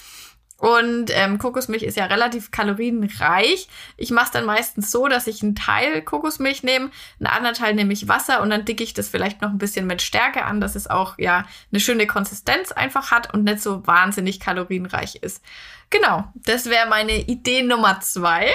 Und 0.59 1.11
ähm, 1.13 1.39
Kokosmilch 1.39 1.83
ist 1.83 1.99
ja 1.99 2.07
relativ 2.07 2.51
kalorienreich. 2.51 3.69
Ich 3.99 4.11
mache 4.11 4.27
es 4.27 4.31
dann 4.31 4.47
meistens 4.47 4.91
so, 4.91 5.07
dass 5.07 5.27
ich 5.27 5.43
einen 5.43 5.55
Teil 5.55 6.01
Kokosmilch 6.01 6.63
nehme, 6.63 6.91
einen 7.21 7.27
anderen 7.27 7.55
Teil 7.55 7.75
nehme 7.75 7.93
ich 7.93 8.09
Wasser 8.09 8.41
und 8.41 8.49
dann 8.49 8.65
dicke 8.65 8.83
ich 8.83 8.95
das 8.95 9.09
vielleicht 9.09 9.43
noch 9.43 9.51
ein 9.51 9.59
bisschen 9.59 9.87
mit 9.87 10.01
Stärke 10.01 10.45
an, 10.45 10.61
dass 10.61 10.75
es 10.75 10.89
auch 10.89 11.19
ja 11.19 11.45
eine 11.71 11.81
schöne 11.81 12.07
Konsistenz 12.07 12.73
einfach 12.73 13.11
hat 13.11 13.35
und 13.35 13.45
nicht 13.45 13.61
so 13.61 13.87
wahnsinnig 13.87 14.41
kalorienreich 14.41 15.17
ist. 15.17 15.45
Genau, 15.91 16.25
das 16.35 16.67
wäre 16.67 16.89
meine 16.89 17.21
Idee 17.21 17.63
Nummer 17.63 18.01
zwei. 18.01 18.51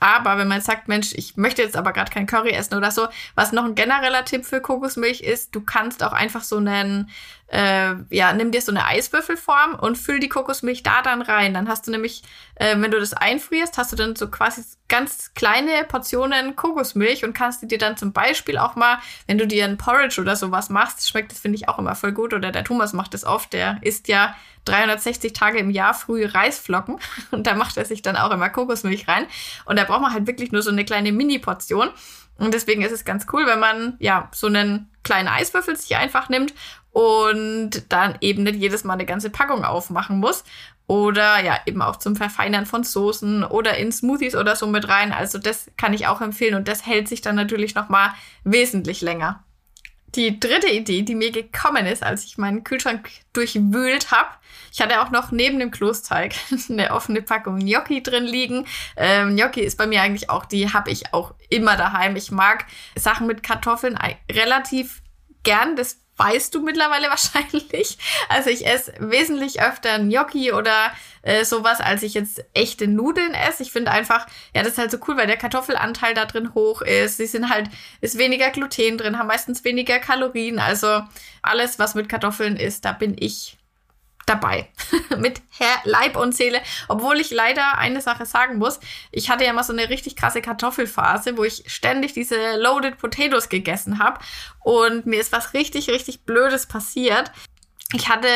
Aber 0.00 0.38
wenn 0.38 0.48
man 0.48 0.62
sagt, 0.62 0.88
Mensch, 0.88 1.12
ich 1.12 1.36
möchte 1.36 1.60
jetzt 1.62 1.76
aber 1.76 1.92
gerade 1.92 2.10
kein 2.10 2.26
Curry 2.26 2.52
essen 2.52 2.74
oder 2.74 2.90
so, 2.90 3.08
was 3.34 3.52
noch 3.52 3.66
ein 3.66 3.74
genereller 3.74 4.24
Tipp 4.24 4.46
für 4.46 4.62
Kokosmilch 4.62 5.20
ist, 5.20 5.54
du 5.54 5.60
kannst 5.60 6.02
auch 6.02 6.14
einfach 6.14 6.42
so 6.42 6.56
einen 6.56 7.10
äh, 7.50 7.94
ja, 8.10 8.32
nimm 8.32 8.52
dir 8.52 8.62
so 8.62 8.70
eine 8.70 8.86
Eiswürfelform 8.86 9.74
und 9.74 9.98
füll 9.98 10.20
die 10.20 10.28
Kokosmilch 10.28 10.84
da 10.84 11.02
dann 11.02 11.20
rein. 11.20 11.52
Dann 11.52 11.68
hast 11.68 11.86
du 11.86 11.90
nämlich, 11.90 12.22
äh, 12.54 12.76
wenn 12.78 12.92
du 12.92 13.00
das 13.00 13.12
einfrierst, 13.12 13.76
hast 13.76 13.90
du 13.90 13.96
dann 13.96 14.14
so 14.14 14.28
quasi 14.28 14.62
ganz 14.88 15.34
kleine 15.34 15.84
Portionen 15.88 16.54
Kokosmilch 16.54 17.24
und 17.24 17.32
kannst 17.32 17.62
die 17.62 17.66
dir 17.66 17.78
dann 17.78 17.96
zum 17.96 18.12
Beispiel 18.12 18.56
auch 18.56 18.76
mal, 18.76 18.98
wenn 19.26 19.36
du 19.36 19.48
dir 19.48 19.64
ein 19.64 19.78
Porridge 19.78 20.20
oder 20.20 20.36
sowas 20.36 20.70
machst, 20.70 21.08
schmeckt 21.08 21.32
das 21.32 21.40
finde 21.40 21.56
ich 21.56 21.68
auch 21.68 21.78
immer 21.80 21.96
voll 21.96 22.12
gut. 22.12 22.34
Oder 22.34 22.52
der 22.52 22.62
Thomas 22.62 22.92
macht 22.92 23.14
das 23.14 23.24
oft, 23.24 23.52
der 23.52 23.78
isst 23.82 24.06
ja 24.06 24.36
360 24.66 25.32
Tage 25.32 25.58
im 25.58 25.70
Jahr 25.70 25.94
frühe 25.94 26.32
Reisflocken 26.32 27.00
und 27.32 27.48
da 27.48 27.54
macht 27.54 27.76
er 27.76 27.84
sich 27.84 28.00
dann 28.02 28.16
auch 28.16 28.30
immer 28.30 28.48
Kokosmilch 28.48 29.08
rein. 29.08 29.26
Und 29.64 29.76
da 29.76 29.84
braucht 29.84 30.02
man 30.02 30.12
halt 30.12 30.28
wirklich 30.28 30.52
nur 30.52 30.62
so 30.62 30.70
eine 30.70 30.84
kleine 30.84 31.10
Mini-Portion. 31.10 31.90
Und 32.38 32.54
deswegen 32.54 32.80
ist 32.82 32.92
es 32.92 33.04
ganz 33.04 33.26
cool, 33.32 33.46
wenn 33.46 33.60
man 33.60 33.96
ja 33.98 34.28
so 34.32 34.46
einen 34.46 34.90
kleinen 35.02 35.28
Eiswürfel 35.28 35.76
sich 35.76 35.96
einfach 35.96 36.30
nimmt 36.30 36.54
und 36.92 37.84
dann 37.88 38.16
eben 38.20 38.42
nicht 38.42 38.56
jedes 38.56 38.84
Mal 38.84 38.94
eine 38.94 39.06
ganze 39.06 39.30
Packung 39.30 39.64
aufmachen 39.64 40.18
muss. 40.18 40.44
Oder 40.86 41.40
ja, 41.40 41.60
eben 41.66 41.82
auch 41.82 41.96
zum 41.96 42.16
Verfeinern 42.16 42.66
von 42.66 42.82
Soßen 42.82 43.44
oder 43.44 43.76
in 43.76 43.92
Smoothies 43.92 44.34
oder 44.34 44.56
so 44.56 44.66
mit 44.66 44.88
rein. 44.88 45.12
Also 45.12 45.38
das 45.38 45.70
kann 45.76 45.94
ich 45.94 46.08
auch 46.08 46.20
empfehlen 46.20 46.56
und 46.56 46.66
das 46.66 46.84
hält 46.84 47.08
sich 47.08 47.20
dann 47.20 47.36
natürlich 47.36 47.76
nochmal 47.76 48.10
wesentlich 48.42 49.00
länger. 49.00 49.44
Die 50.16 50.40
dritte 50.40 50.66
Idee, 50.66 51.02
die 51.02 51.14
mir 51.14 51.30
gekommen 51.30 51.86
ist, 51.86 52.02
als 52.02 52.24
ich 52.24 52.38
meinen 52.38 52.64
Kühlschrank 52.64 53.08
durchwühlt 53.32 54.10
habe, 54.10 54.30
ich 54.72 54.80
hatte 54.80 55.00
auch 55.00 55.10
noch 55.10 55.30
neben 55.30 55.58
dem 55.58 55.70
Klosteig 55.70 56.34
eine 56.68 56.92
offene 56.92 57.22
Packung 57.22 57.60
Gnocchi 57.60 58.02
drin 58.02 58.24
liegen. 58.24 58.66
Ähm, 58.96 59.36
Gnocchi 59.36 59.60
ist 59.60 59.78
bei 59.78 59.86
mir 59.86 60.02
eigentlich 60.02 60.30
auch, 60.30 60.44
die 60.44 60.72
habe 60.72 60.90
ich 60.90 61.14
auch 61.14 61.34
immer 61.48 61.76
daheim. 61.76 62.16
Ich 62.16 62.30
mag 62.30 62.66
Sachen 62.96 63.26
mit 63.26 63.42
Kartoffeln 63.42 63.98
relativ 64.30 65.02
gern. 65.42 65.76
Das 65.76 66.00
weißt 66.20 66.54
du 66.54 66.60
mittlerweile 66.60 67.08
wahrscheinlich. 67.10 67.98
Also 68.28 68.50
ich 68.50 68.66
esse 68.66 68.92
wesentlich 68.98 69.62
öfter 69.62 69.98
Gnocchi 69.98 70.52
oder 70.52 70.92
äh, 71.22 71.44
sowas, 71.44 71.80
als 71.80 72.02
ich 72.02 72.14
jetzt 72.14 72.44
echte 72.54 72.86
Nudeln 72.86 73.34
esse. 73.34 73.62
Ich 73.62 73.72
finde 73.72 73.90
einfach, 73.90 74.26
ja, 74.54 74.62
das 74.62 74.72
ist 74.72 74.78
halt 74.78 74.90
so 74.90 74.98
cool, 75.08 75.16
weil 75.16 75.26
der 75.26 75.36
Kartoffelanteil 75.36 76.14
da 76.14 76.26
drin 76.26 76.54
hoch 76.54 76.82
ist. 76.82 77.16
Sie 77.16 77.26
sind 77.26 77.50
halt, 77.50 77.68
ist 78.00 78.18
weniger 78.18 78.50
Gluten 78.50 78.98
drin, 78.98 79.18
haben 79.18 79.26
meistens 79.26 79.64
weniger 79.64 79.98
Kalorien. 79.98 80.58
Also 80.58 81.02
alles, 81.42 81.78
was 81.78 81.94
mit 81.94 82.08
Kartoffeln 82.08 82.56
ist, 82.56 82.84
da 82.84 82.92
bin 82.92 83.16
ich 83.18 83.56
dabei. 84.30 84.68
mit 85.18 85.42
Leib 85.84 86.16
und 86.16 86.34
Seele. 86.34 86.62
Obwohl 86.88 87.20
ich 87.20 87.30
leider 87.30 87.76
eine 87.76 88.00
Sache 88.00 88.24
sagen 88.24 88.58
muss. 88.58 88.80
Ich 89.10 89.28
hatte 89.28 89.44
ja 89.44 89.52
mal 89.52 89.62
so 89.62 89.72
eine 89.72 89.90
richtig 89.90 90.16
krasse 90.16 90.40
Kartoffelphase, 90.40 91.36
wo 91.36 91.44
ich 91.44 91.64
ständig 91.66 92.14
diese 92.14 92.56
Loaded 92.56 92.98
Potatoes 92.98 93.48
gegessen 93.48 93.98
habe. 93.98 94.20
Und 94.60 95.06
mir 95.06 95.20
ist 95.20 95.32
was 95.32 95.52
richtig, 95.52 95.90
richtig 95.90 96.24
Blödes 96.24 96.66
passiert. 96.66 97.30
Ich 97.92 98.08
hatte, 98.08 98.28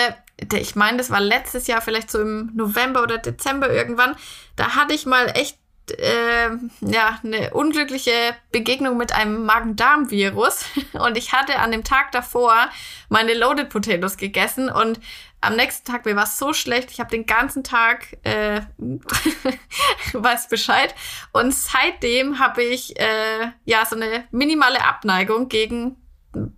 ich 0.52 0.74
meine, 0.74 0.98
das 0.98 1.10
war 1.10 1.20
letztes 1.20 1.66
Jahr, 1.66 1.80
vielleicht 1.80 2.10
so 2.10 2.20
im 2.20 2.50
November 2.54 3.02
oder 3.02 3.18
Dezember 3.18 3.72
irgendwann. 3.72 4.16
Da 4.56 4.74
hatte 4.74 4.94
ich 4.94 5.06
mal 5.06 5.28
echt 5.34 5.58
äh, 5.90 6.48
ja, 6.80 7.20
eine 7.22 7.52
unglückliche 7.52 8.34
Begegnung 8.50 8.96
mit 8.96 9.12
einem 9.12 9.44
Magen-Darm-Virus. 9.44 10.64
Und 10.92 11.16
ich 11.16 11.32
hatte 11.32 11.58
an 11.58 11.72
dem 11.72 11.84
Tag 11.84 12.12
davor 12.12 12.54
meine 13.08 13.34
Loaded 13.34 13.68
Potatoes 13.68 14.16
gegessen 14.16 14.68
und 14.68 14.98
am 15.44 15.56
nächsten 15.56 15.90
Tag 15.90 16.04
mir 16.04 16.16
war 16.16 16.24
es 16.24 16.38
so 16.38 16.52
schlecht. 16.52 16.90
Ich 16.90 17.00
habe 17.00 17.10
den 17.10 17.26
ganzen 17.26 17.64
Tag 17.64 18.16
äh, 18.24 18.62
weiß 20.12 20.48
Bescheid. 20.48 20.94
Und 21.32 21.54
seitdem 21.54 22.38
habe 22.38 22.62
ich 22.62 22.98
äh, 22.98 23.50
ja 23.64 23.84
so 23.86 23.96
eine 23.96 24.24
minimale 24.30 24.84
Abneigung 24.84 25.48
gegen 25.48 25.96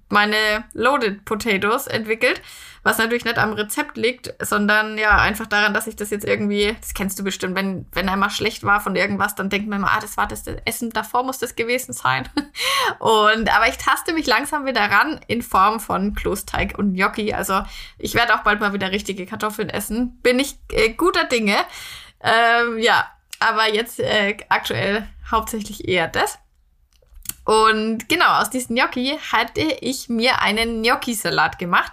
meine 0.09 0.65
Loaded 0.73 1.25
Potatoes 1.25 1.87
entwickelt, 1.87 2.41
was 2.87 2.99
natürlich 2.99 3.25
nicht 3.25 3.39
am 3.39 3.53
Rezept 3.53 3.97
liegt, 3.97 4.33
sondern 4.41 4.97
ja 4.97 5.19
einfach 5.19 5.49
daran, 5.49 5.75
dass 5.75 5.89
ich 5.89 5.97
das 5.97 6.11
jetzt 6.11 6.25
irgendwie, 6.25 6.77
das 6.81 6.95
kennst 6.95 7.19
du 7.19 7.25
bestimmt, 7.25 7.57
wenn, 7.57 7.85
wenn 7.91 8.09
einmal 8.09 8.31
schlecht 8.31 8.63
war 8.63 8.81
von 8.81 8.95
irgendwas, 8.95 9.35
dann 9.35 9.51
denkt 9.51 9.69
man 9.69 9.81
immer, 9.81 9.91
ah, 9.91 9.99
das 10.01 10.17
war 10.17 10.29
das, 10.29 10.45
das 10.45 10.55
Essen 10.65 10.91
davor 10.91 11.25
muss 11.25 11.39
das 11.39 11.57
gewesen 11.57 11.93
sein. 11.93 12.29
Und, 13.01 13.53
aber 13.53 13.69
ich 13.69 13.77
taste 13.77 14.13
mich 14.13 14.27
langsam 14.27 14.67
wieder 14.67 14.83
ran 14.83 15.21
in 15.27 15.43
Form 15.43 15.81
von 15.81 16.15
Klosteig 16.15 16.79
und 16.79 16.95
Gnocchi. 16.95 17.35
Also 17.35 17.63
ich 17.99 18.15
werde 18.15 18.35
auch 18.35 18.45
bald 18.45 18.61
mal 18.61 18.73
wieder 18.73 18.93
richtige 18.93 19.27
Kartoffeln 19.27 19.69
essen. 19.69 20.21
Bin 20.23 20.39
ich 20.39 20.57
äh, 20.71 20.91
guter 20.91 21.25
Dinge. 21.25 21.57
Ähm, 22.21 22.79
ja, 22.79 23.11
aber 23.41 23.73
jetzt 23.73 23.99
äh, 23.99 24.37
aktuell 24.49 25.09
hauptsächlich 25.31 25.89
eher 25.89 26.07
das. 26.07 26.39
Und 27.47 28.09
genau, 28.09 28.41
aus 28.41 28.51
diesem 28.51 28.75
Gnocchi 28.75 29.19
hatte 29.31 29.61
ich 29.61 30.09
mir 30.09 30.43
einen 30.43 30.83
Gnocchi-Salat 30.83 31.61
gemacht. 31.61 31.93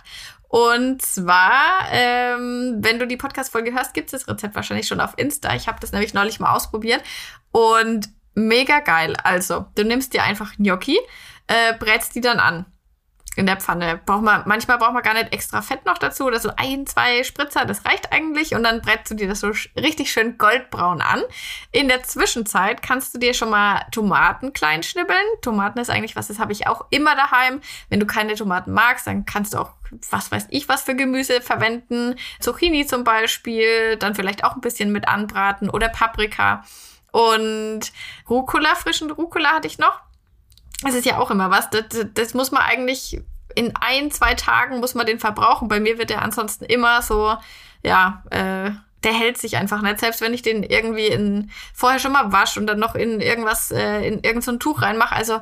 Und 0.53 1.01
zwar, 1.01 1.87
ähm, 1.89 2.75
wenn 2.77 2.99
du 2.99 3.07
die 3.07 3.17
Podcast-Folge 3.17 3.73
hörst, 3.73 3.95
gibt 3.95 4.13
es 4.13 4.21
das 4.21 4.31
Rezept 4.31 4.53
wahrscheinlich 4.53 4.85
schon 4.85 4.99
auf 4.99 5.17
Insta. 5.17 5.55
Ich 5.55 5.67
habe 5.67 5.79
das 5.79 5.93
nämlich 5.93 6.13
neulich 6.13 6.39
mal 6.39 6.53
ausprobiert. 6.53 7.01
Und 7.51 8.07
mega 8.35 8.79
geil. 8.81 9.15
Also, 9.23 9.65
du 9.73 9.83
nimmst 9.83 10.13
dir 10.13 10.21
einfach 10.21 10.55
Gnocchi, 10.57 10.99
äh, 11.47 11.73
brätst 11.79 12.13
die 12.13 12.21
dann 12.21 12.37
an 12.37 12.67
in 13.35 13.45
der 13.45 13.57
Pfanne. 13.57 13.99
Braucht 14.05 14.23
man, 14.23 14.43
manchmal 14.45 14.77
braucht 14.77 14.93
man 14.93 15.03
gar 15.03 15.13
nicht 15.13 15.33
extra 15.33 15.61
Fett 15.61 15.85
noch 15.85 15.97
dazu 15.97 16.25
oder 16.25 16.39
so 16.39 16.51
ein, 16.55 16.85
zwei 16.85 17.23
Spritzer, 17.23 17.65
das 17.65 17.85
reicht 17.85 18.11
eigentlich. 18.11 18.55
Und 18.55 18.63
dann 18.63 18.81
brätst 18.81 19.11
du 19.11 19.15
dir 19.15 19.27
das 19.27 19.39
so 19.39 19.51
richtig 19.77 20.11
schön 20.11 20.37
goldbraun 20.37 21.01
an. 21.01 21.21
In 21.71 21.87
der 21.87 22.03
Zwischenzeit 22.03 22.81
kannst 22.81 23.13
du 23.13 23.19
dir 23.19 23.33
schon 23.33 23.49
mal 23.49 23.85
Tomaten 23.91 24.53
klein 24.53 24.83
schnibbeln. 24.83 25.25
Tomaten 25.41 25.79
ist 25.79 25.89
eigentlich 25.89 26.15
was, 26.15 26.27
das 26.27 26.39
habe 26.39 26.51
ich 26.51 26.67
auch 26.67 26.85
immer 26.89 27.15
daheim. 27.15 27.61
Wenn 27.89 27.99
du 27.99 28.05
keine 28.05 28.35
Tomaten 28.35 28.71
magst, 28.71 29.07
dann 29.07 29.25
kannst 29.25 29.53
du 29.53 29.59
auch, 29.59 29.71
was 30.09 30.31
weiß 30.31 30.47
ich, 30.49 30.69
was 30.69 30.83
für 30.83 30.95
Gemüse 30.95 31.41
verwenden. 31.41 32.15
Zucchini 32.39 32.85
zum 32.85 33.03
Beispiel, 33.03 33.97
dann 33.97 34.15
vielleicht 34.15 34.43
auch 34.43 34.55
ein 34.55 34.61
bisschen 34.61 34.91
mit 34.91 35.07
anbraten 35.07 35.69
oder 35.69 35.89
Paprika. 35.89 36.63
Und 37.11 37.91
Rucola, 38.27 38.73
frischen 38.75 39.11
Rucola 39.11 39.51
hatte 39.53 39.67
ich 39.67 39.77
noch 39.77 40.01
das 40.83 40.95
ist 40.95 41.05
ja 41.05 41.17
auch 41.17 41.31
immer 41.31 41.49
was. 41.49 41.69
Das, 41.69 41.85
das 42.13 42.33
muss 42.33 42.51
man 42.51 42.61
eigentlich 42.61 43.21
in 43.55 43.73
ein, 43.79 44.11
zwei 44.11 44.33
Tagen 44.33 44.79
muss 44.79 44.95
man 44.95 45.05
den 45.05 45.19
verbrauchen. 45.19 45.67
Bei 45.67 45.79
mir 45.79 45.97
wird 45.97 46.09
der 46.09 46.21
ansonsten 46.21 46.65
immer 46.65 47.01
so, 47.01 47.35
ja, 47.83 48.23
äh, 48.29 48.71
der 49.03 49.13
hält 49.13 49.37
sich 49.37 49.57
einfach 49.57 49.81
nicht. 49.81 49.99
Selbst 49.99 50.21
wenn 50.21 50.33
ich 50.33 50.41
den 50.41 50.63
irgendwie 50.63 51.07
in 51.07 51.51
vorher 51.73 51.99
schon 51.99 52.13
mal 52.13 52.31
wasch 52.31 52.57
und 52.57 52.67
dann 52.67 52.79
noch 52.79 52.95
in 52.95 53.19
irgendwas, 53.19 53.71
äh, 53.71 54.07
in 54.07 54.15
irgendein 54.15 54.41
so 54.41 54.57
Tuch 54.57 54.81
reinmache. 54.81 55.15
Also 55.15 55.41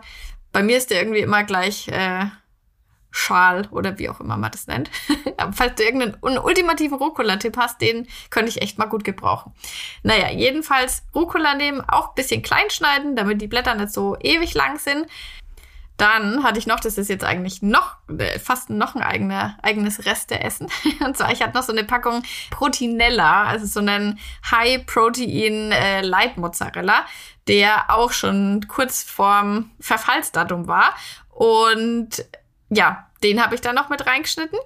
bei 0.52 0.64
mir 0.64 0.78
ist 0.78 0.90
der 0.90 1.02
irgendwie 1.02 1.20
immer 1.20 1.44
gleich 1.44 1.88
äh, 1.88 2.26
Schal 3.12 3.68
oder 3.72 4.00
wie 4.00 4.10
auch 4.10 4.20
immer 4.20 4.38
man 4.38 4.52
das 4.52 4.68
nennt. 4.68 4.90
Aber 5.38 5.54
falls 5.54 5.76
du 5.76 5.84
irgendeinen 5.84 6.38
ultimativen 6.40 6.98
Rucola-Tipp 6.98 7.58
hast, 7.58 7.82
den 7.82 8.08
könnte 8.30 8.50
ich 8.50 8.62
echt 8.62 8.78
mal 8.78 8.86
gut 8.86 9.04
gebrauchen. 9.04 9.54
Naja, 10.04 10.32
jedenfalls 10.32 11.04
Rucola 11.14 11.56
nehmen, 11.56 11.82
auch 11.82 12.10
ein 12.10 12.16
bisschen 12.16 12.42
klein 12.42 12.70
schneiden, 12.70 13.16
damit 13.16 13.42
die 13.42 13.48
Blätter 13.48 13.76
nicht 13.76 13.92
so 13.92 14.18
ewig 14.20 14.54
lang 14.54 14.80
sind. 14.80 15.08
Dann 16.02 16.44
hatte 16.44 16.58
ich 16.58 16.66
noch, 16.66 16.80
das 16.80 16.98
ist 16.98 17.10
jetzt 17.10 17.24
eigentlich 17.24 17.62
noch, 17.62 17.98
äh, 18.18 18.40
fast 18.40 18.72
noch 18.72 18.96
ein 18.96 19.04
eigener, 19.04 19.60
eigenes 19.62 20.04
Resteessen. 20.04 20.68
Und 21.06 21.16
zwar, 21.16 21.32
ich 21.32 21.44
hatte 21.44 21.56
noch 21.56 21.64
so 21.64 21.72
eine 21.72 21.84
Packung 21.84 22.24
Proteinella, 22.50 23.44
also 23.44 23.68
so 23.68 23.82
einen 23.82 24.18
High-Protein 24.50 25.72
äh, 25.72 26.02
der 27.48 27.94
auch 27.94 28.12
schon 28.14 28.68
kurz 28.68 29.04
vorm 29.04 29.70
Verfallsdatum 29.80 30.68
war. 30.68 30.96
Und 31.30 32.26
ja, 32.72 33.08
den 33.22 33.44
habe 33.44 33.54
ich 33.54 33.62
dann 33.62 33.76
noch 33.76 33.90
mit 33.90 34.08
reingeschnitten, 34.08 34.58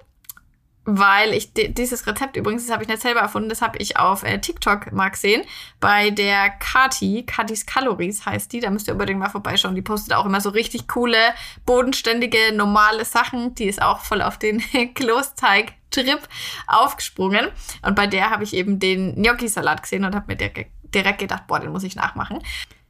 weil 0.84 1.34
ich 1.34 1.52
dieses 1.52 2.06
Rezept 2.06 2.36
übrigens, 2.36 2.64
das 2.64 2.72
habe 2.72 2.84
ich 2.84 2.88
nicht 2.88 3.02
selber 3.02 3.20
erfunden, 3.20 3.48
das 3.48 3.60
habe 3.60 3.78
ich 3.78 3.96
auf 3.98 4.22
äh, 4.22 4.38
TikTok 4.38 4.92
mal 4.92 5.08
gesehen, 5.08 5.42
bei 5.80 6.10
der 6.10 6.50
Kati, 6.50 7.24
Katis 7.26 7.66
Calories 7.66 8.24
heißt 8.24 8.52
die, 8.52 8.60
da 8.60 8.70
müsst 8.70 8.86
ihr 8.86 8.92
unbedingt 8.92 9.18
mal 9.18 9.28
vorbeischauen, 9.28 9.74
die 9.74 9.82
postet 9.82 10.14
auch 10.14 10.24
immer 10.24 10.40
so 10.40 10.50
richtig 10.50 10.86
coole, 10.86 11.18
bodenständige, 11.66 12.52
normale 12.54 13.04
Sachen, 13.04 13.56
die 13.56 13.66
ist 13.66 13.82
auch 13.82 14.00
voll 14.00 14.22
auf 14.22 14.38
den 14.38 14.60
Klosteig 14.94 15.72
Trip 15.90 16.20
aufgesprungen 16.68 17.48
und 17.82 17.96
bei 17.96 18.06
der 18.06 18.30
habe 18.30 18.44
ich 18.44 18.54
eben 18.54 18.78
den 18.78 19.16
Gnocchi-Salat 19.16 19.82
gesehen 19.82 20.04
und 20.04 20.14
habe 20.14 20.26
mir 20.28 20.36
direkt 20.36 21.18
gedacht, 21.18 21.48
boah, 21.48 21.58
den 21.58 21.72
muss 21.72 21.82
ich 21.82 21.96
nachmachen. 21.96 22.38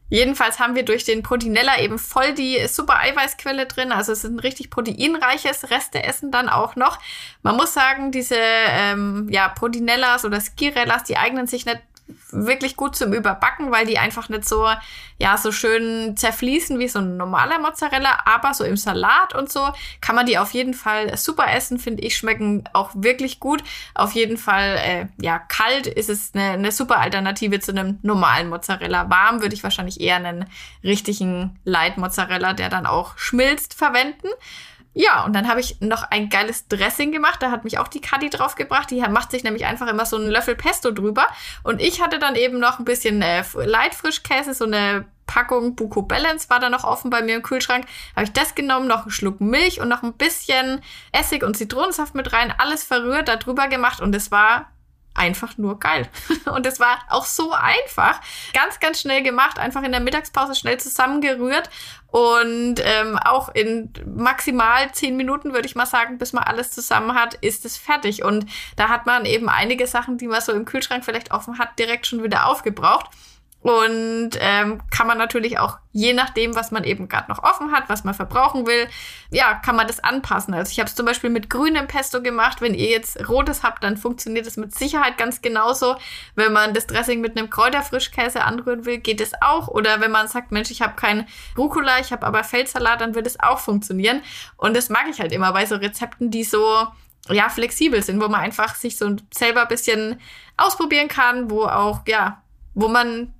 Jedenfalls 0.08 0.60
haben 0.60 0.74
wir 0.74 0.84
durch 0.84 1.04
den 1.04 1.22
Proteinella 1.22 1.80
eben 1.80 1.98
voll 1.98 2.32
die 2.32 2.66
super 2.68 3.00
Eiweißquelle 3.00 3.66
drin. 3.66 3.90
Also 3.90 4.12
es 4.12 4.24
ist 4.24 4.30
ein 4.30 4.38
richtig 4.38 4.70
proteinreiches 4.70 5.70
Resteessen 5.70 6.30
dann 6.30 6.48
auch 6.48 6.76
noch. 6.76 6.98
Man 7.42 7.56
muss 7.56 7.74
sagen, 7.74 8.12
diese 8.12 8.36
ähm, 8.38 9.28
ja, 9.30 9.48
Proteinellas 9.48 10.24
oder 10.24 10.40
Skirellas, 10.40 11.04
die 11.04 11.16
eignen 11.16 11.46
sich 11.46 11.66
nicht 11.66 11.80
wirklich 12.30 12.76
gut 12.76 12.96
zum 12.96 13.12
Überbacken, 13.12 13.70
weil 13.72 13.86
die 13.86 13.98
einfach 13.98 14.28
nicht 14.28 14.48
so, 14.48 14.68
ja, 15.18 15.36
so 15.36 15.52
schön 15.52 16.16
zerfließen 16.16 16.78
wie 16.78 16.88
so 16.88 17.00
ein 17.00 17.16
normaler 17.16 17.58
Mozzarella. 17.58 18.20
Aber 18.24 18.54
so 18.54 18.64
im 18.64 18.76
Salat 18.76 19.34
und 19.34 19.50
so 19.50 19.72
kann 20.00 20.14
man 20.14 20.26
die 20.26 20.38
auf 20.38 20.52
jeden 20.52 20.74
Fall 20.74 21.16
super 21.16 21.52
essen, 21.52 21.78
finde 21.78 22.02
ich, 22.02 22.16
schmecken 22.16 22.64
auch 22.72 22.90
wirklich 22.94 23.40
gut. 23.40 23.62
Auf 23.94 24.12
jeden 24.12 24.36
Fall, 24.36 24.78
äh, 24.78 25.06
ja, 25.20 25.38
kalt 25.38 25.86
ist 25.86 26.10
es 26.10 26.32
eine, 26.34 26.52
eine 26.52 26.72
super 26.72 26.98
Alternative 26.98 27.60
zu 27.60 27.72
einem 27.72 27.98
normalen 28.02 28.48
Mozzarella. 28.48 29.10
Warm 29.10 29.42
würde 29.42 29.54
ich 29.54 29.62
wahrscheinlich 29.62 30.00
eher 30.00 30.16
einen 30.16 30.46
richtigen 30.84 31.58
Light 31.64 31.98
Mozzarella, 31.98 32.52
der 32.52 32.68
dann 32.68 32.86
auch 32.86 33.18
schmilzt, 33.18 33.74
verwenden. 33.74 34.28
Ja, 34.98 35.26
und 35.26 35.34
dann 35.34 35.46
habe 35.46 35.60
ich 35.60 35.78
noch 35.82 36.04
ein 36.04 36.30
geiles 36.30 36.68
Dressing 36.68 37.12
gemacht. 37.12 37.42
Da 37.42 37.50
hat 37.50 37.64
mich 37.64 37.76
auch 37.76 37.86
die 37.86 38.00
Kadi 38.00 38.30
draufgebracht. 38.30 38.90
Die 38.90 39.02
macht 39.02 39.30
sich 39.30 39.44
nämlich 39.44 39.66
einfach 39.66 39.88
immer 39.88 40.06
so 40.06 40.16
einen 40.16 40.30
Löffel 40.30 40.54
Pesto 40.54 40.90
drüber. 40.90 41.26
Und 41.62 41.82
ich 41.82 42.00
hatte 42.00 42.18
dann 42.18 42.34
eben 42.34 42.58
noch 42.58 42.78
ein 42.78 42.86
bisschen 42.86 43.20
äh, 43.20 43.44
Leitfrischkäse, 43.54 44.54
so 44.54 44.64
eine 44.64 45.04
Packung 45.26 45.76
Buco 45.76 46.00
Balance 46.00 46.48
war 46.48 46.60
da 46.60 46.70
noch 46.70 46.84
offen 46.84 47.10
bei 47.10 47.20
mir 47.20 47.36
im 47.36 47.42
Kühlschrank. 47.42 47.84
Habe 48.14 48.24
ich 48.24 48.32
das 48.32 48.54
genommen, 48.54 48.88
noch 48.88 49.02
einen 49.02 49.10
Schluck 49.10 49.38
Milch 49.38 49.82
und 49.82 49.88
noch 49.88 50.02
ein 50.02 50.14
bisschen 50.14 50.80
Essig 51.12 51.42
und 51.42 51.58
Zitronensaft 51.58 52.14
mit 52.14 52.32
rein, 52.32 52.54
alles 52.56 52.82
verrührt, 52.82 53.28
da 53.28 53.36
drüber 53.36 53.68
gemacht 53.68 54.00
und 54.00 54.14
es 54.14 54.30
war 54.30 54.70
einfach 55.16 55.58
nur 55.58 55.78
geil. 55.78 56.08
Und 56.52 56.66
es 56.66 56.80
war 56.80 56.98
auch 57.08 57.24
so 57.24 57.52
einfach. 57.52 58.20
Ganz, 58.52 58.80
ganz 58.80 59.00
schnell 59.00 59.22
gemacht, 59.22 59.58
einfach 59.58 59.82
in 59.82 59.92
der 59.92 60.00
Mittagspause 60.00 60.54
schnell 60.54 60.78
zusammengerührt 60.78 61.70
und 62.16 62.76
ähm, 62.82 63.18
auch 63.18 63.50
in 63.50 63.92
maximal 64.06 64.90
zehn 64.92 65.18
Minuten, 65.18 65.52
würde 65.52 65.66
ich 65.66 65.74
mal 65.74 65.84
sagen, 65.84 66.16
bis 66.16 66.32
man 66.32 66.44
alles 66.44 66.70
zusammen 66.70 67.14
hat, 67.14 67.34
ist 67.34 67.66
es 67.66 67.76
fertig. 67.76 68.24
Und 68.24 68.46
da 68.76 68.88
hat 68.88 69.04
man 69.04 69.26
eben 69.26 69.50
einige 69.50 69.86
Sachen, 69.86 70.16
die 70.16 70.26
man 70.26 70.40
so 70.40 70.52
im 70.52 70.64
Kühlschrank 70.64 71.04
vielleicht 71.04 71.32
offen 71.32 71.58
hat, 71.58 71.78
direkt 71.78 72.06
schon 72.06 72.22
wieder 72.22 72.46
aufgebraucht. 72.46 73.10
Und 73.66 74.30
ähm, 74.38 74.80
kann 74.92 75.08
man 75.08 75.18
natürlich 75.18 75.58
auch, 75.58 75.78
je 75.90 76.12
nachdem, 76.12 76.54
was 76.54 76.70
man 76.70 76.84
eben 76.84 77.08
gerade 77.08 77.28
noch 77.28 77.42
offen 77.42 77.72
hat, 77.72 77.88
was 77.88 78.04
man 78.04 78.14
verbrauchen 78.14 78.64
will, 78.64 78.86
ja, 79.32 79.54
kann 79.54 79.74
man 79.74 79.88
das 79.88 80.04
anpassen. 80.04 80.54
Also 80.54 80.70
ich 80.70 80.78
habe 80.78 80.88
es 80.88 80.94
zum 80.94 81.04
Beispiel 81.04 81.30
mit 81.30 81.50
grünem 81.50 81.88
Pesto 81.88 82.22
gemacht. 82.22 82.60
Wenn 82.60 82.74
ihr 82.74 82.88
jetzt 82.88 83.28
rotes 83.28 83.64
habt, 83.64 83.82
dann 83.82 83.96
funktioniert 83.96 84.46
es 84.46 84.56
mit 84.56 84.72
Sicherheit 84.72 85.18
ganz 85.18 85.42
genauso. 85.42 85.96
Wenn 86.36 86.52
man 86.52 86.74
das 86.74 86.86
Dressing 86.86 87.20
mit 87.20 87.36
einem 87.36 87.50
Kräuterfrischkäse 87.50 88.44
anrühren 88.44 88.84
will, 88.84 88.98
geht 88.98 89.20
es 89.20 89.32
auch. 89.42 89.66
Oder 89.66 90.00
wenn 90.00 90.12
man 90.12 90.28
sagt, 90.28 90.52
Mensch, 90.52 90.70
ich 90.70 90.80
habe 90.80 90.94
keinen 90.94 91.26
Rucola, 91.58 91.98
ich 91.98 92.12
habe 92.12 92.24
aber 92.24 92.44
Feldsalat, 92.44 93.00
dann 93.00 93.16
wird 93.16 93.26
es 93.26 93.40
auch 93.40 93.58
funktionieren. 93.58 94.22
Und 94.58 94.76
das 94.76 94.90
mag 94.90 95.06
ich 95.10 95.18
halt 95.18 95.32
immer 95.32 95.52
bei 95.52 95.66
so 95.66 95.74
Rezepten, 95.74 96.30
die 96.30 96.44
so 96.44 96.86
ja, 97.30 97.48
flexibel 97.48 98.00
sind, 98.00 98.22
wo 98.22 98.28
man 98.28 98.42
einfach 98.42 98.76
sich 98.76 98.96
so 98.96 99.16
selber 99.34 99.62
ein 99.62 99.68
bisschen 99.68 100.20
ausprobieren 100.56 101.08
kann, 101.08 101.50
wo 101.50 101.64
auch, 101.64 102.02
ja, 102.06 102.44
wo 102.74 102.86
man 102.86 103.32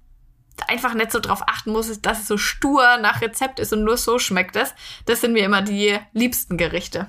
einfach 0.69 0.95
nicht 0.95 1.13
so 1.13 1.21
drauf 1.21 1.43
achten 1.47 1.73
muss, 1.73 2.01
dass 2.01 2.21
es 2.21 2.29
so 2.29 2.39
stur 2.39 2.99
nach 2.99 3.21
Rezept 3.21 3.61
ist 3.61 3.73
und 3.73 3.85
nur 3.85 3.97
so 3.97 4.19
schmeckt 4.19 4.57
es. 4.57 4.75
Das 5.05 5.21
sind 5.21 5.33
mir 5.33 5.45
immer 5.45 5.63
die 5.63 5.99
liebsten 6.13 6.57
Gerichte. 6.57 7.09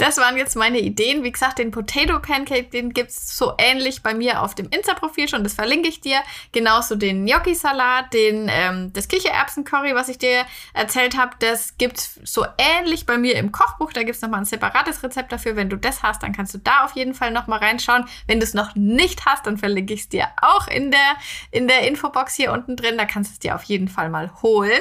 Das 0.00 0.16
waren 0.16 0.38
jetzt 0.38 0.56
meine 0.56 0.78
Ideen. 0.78 1.24
Wie 1.24 1.30
gesagt, 1.30 1.58
den 1.58 1.72
Potato 1.72 2.18
Pancake, 2.20 2.70
den 2.70 2.94
gibt's 2.94 3.36
so 3.36 3.52
ähnlich 3.58 4.02
bei 4.02 4.14
mir 4.14 4.40
auf 4.40 4.54
dem 4.54 4.66
Insta-Profil 4.70 5.28
schon. 5.28 5.44
Das 5.44 5.52
verlinke 5.52 5.90
ich 5.90 6.00
dir. 6.00 6.20
Genauso 6.52 6.96
den 6.96 7.26
Gnocchi-Salat, 7.26 8.14
den, 8.14 8.50
ähm, 8.50 8.94
das 8.94 9.08
Kichererbsen-Curry, 9.08 9.94
was 9.94 10.08
ich 10.08 10.16
dir 10.16 10.46
erzählt 10.72 11.18
habe, 11.18 11.32
das 11.40 11.76
gibt's 11.76 12.18
so 12.24 12.46
ähnlich 12.56 13.04
bei 13.04 13.18
mir 13.18 13.34
im 13.34 13.52
Kochbuch. 13.52 13.92
Da 13.92 14.02
gibt's 14.02 14.22
nochmal 14.22 14.40
ein 14.40 14.46
separates 14.46 15.02
Rezept 15.02 15.32
dafür. 15.32 15.54
Wenn 15.54 15.68
du 15.68 15.76
das 15.76 16.02
hast, 16.02 16.22
dann 16.22 16.32
kannst 16.32 16.54
du 16.54 16.58
da 16.58 16.84
auf 16.84 16.96
jeden 16.96 17.12
Fall 17.12 17.30
nochmal 17.30 17.58
reinschauen. 17.58 18.06
Wenn 18.26 18.40
du 18.40 18.44
es 18.44 18.54
noch 18.54 18.74
nicht 18.74 19.26
hast, 19.26 19.46
dann 19.46 19.58
verlinke 19.58 19.92
ich 19.92 20.00
es 20.00 20.08
dir 20.08 20.28
auch 20.40 20.66
in 20.66 20.90
der, 20.90 21.16
in 21.50 21.68
der 21.68 21.86
Infobox 21.86 22.36
hier 22.36 22.52
unten 22.52 22.74
drin. 22.74 22.96
Da 22.96 23.04
kannst 23.04 23.32
du 23.32 23.34
es 23.34 23.38
dir 23.38 23.54
auf 23.54 23.64
jeden 23.64 23.88
Fall 23.88 24.08
mal 24.08 24.32
holen. 24.40 24.80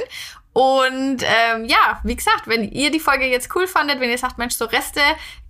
Und 0.59 1.23
ähm, 1.23 1.63
ja, 1.63 2.01
wie 2.03 2.17
gesagt, 2.17 2.45
wenn 2.47 2.69
ihr 2.69 2.91
die 2.91 2.99
Folge 2.99 3.25
jetzt 3.25 3.55
cool 3.55 3.65
fandet, 3.65 4.01
wenn 4.01 4.09
ihr 4.09 4.17
sagt, 4.17 4.37
Mensch, 4.37 4.55
so 4.55 4.65
Reste 4.65 4.99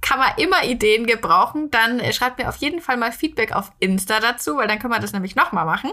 kann 0.02 0.20
man 0.20 0.38
immer 0.38 0.64
Ideen 0.66 1.08
gebrauchen, 1.08 1.72
dann 1.72 2.00
äh, 2.00 2.14
schreibt 2.14 2.38
mir 2.38 2.48
auf 2.48 2.58
jeden 2.58 2.80
Fall 2.80 2.96
mal 2.96 3.12
Feedback 3.12 3.52
auf 3.54 3.72
Insta 3.80 4.20
dazu, 4.20 4.58
weil 4.58 4.68
dann 4.68 4.78
können 4.78 4.94
wir 4.94 5.00
das 5.00 5.12
nämlich 5.12 5.36
nochmal 5.36 5.66
machen. 5.66 5.90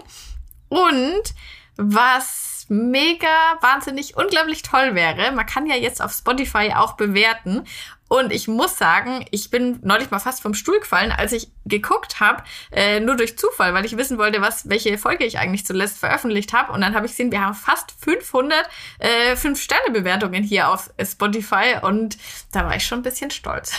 Und 0.69 1.33
was 1.77 2.67
mega, 2.69 3.57
wahnsinnig, 3.61 4.15
unglaublich 4.15 4.61
toll 4.61 4.93
wäre, 4.93 5.31
man 5.31 5.47
kann 5.47 5.65
ja 5.65 5.75
jetzt 5.75 5.99
auf 5.99 6.11
Spotify 6.11 6.73
auch 6.75 6.93
bewerten. 6.93 7.63
Und 8.07 8.31
ich 8.31 8.47
muss 8.47 8.77
sagen, 8.77 9.25
ich 9.31 9.49
bin 9.49 9.79
neulich 9.83 10.11
mal 10.11 10.19
fast 10.19 10.41
vom 10.41 10.53
Stuhl 10.53 10.79
gefallen, 10.79 11.11
als 11.11 11.33
ich 11.33 11.49
geguckt 11.65 12.19
habe, 12.19 12.43
äh, 12.71 12.99
nur 12.99 13.15
durch 13.15 13.37
Zufall, 13.37 13.73
weil 13.73 13.85
ich 13.85 13.97
wissen 13.97 14.17
wollte, 14.17 14.41
was 14.41 14.69
welche 14.69 14.97
Folge 14.97 15.25
ich 15.25 15.37
eigentlich 15.37 15.65
zuletzt 15.65 15.97
veröffentlicht 15.97 16.53
habe. 16.53 16.71
Und 16.71 16.81
dann 16.81 16.95
habe 16.95 17.05
ich 17.05 17.11
gesehen, 17.11 17.31
wir 17.31 17.41
haben 17.41 17.53
fast 17.53 17.91
500 17.99 18.67
äh, 18.99 19.33
5-Sterne-Bewertungen 19.33 20.43
hier 20.43 20.69
auf 20.69 20.89
Spotify 21.03 21.75
und 21.81 22.17
da 22.51 22.65
war 22.65 22.75
ich 22.75 22.85
schon 22.85 22.99
ein 22.99 23.03
bisschen 23.03 23.31
stolz. 23.31 23.73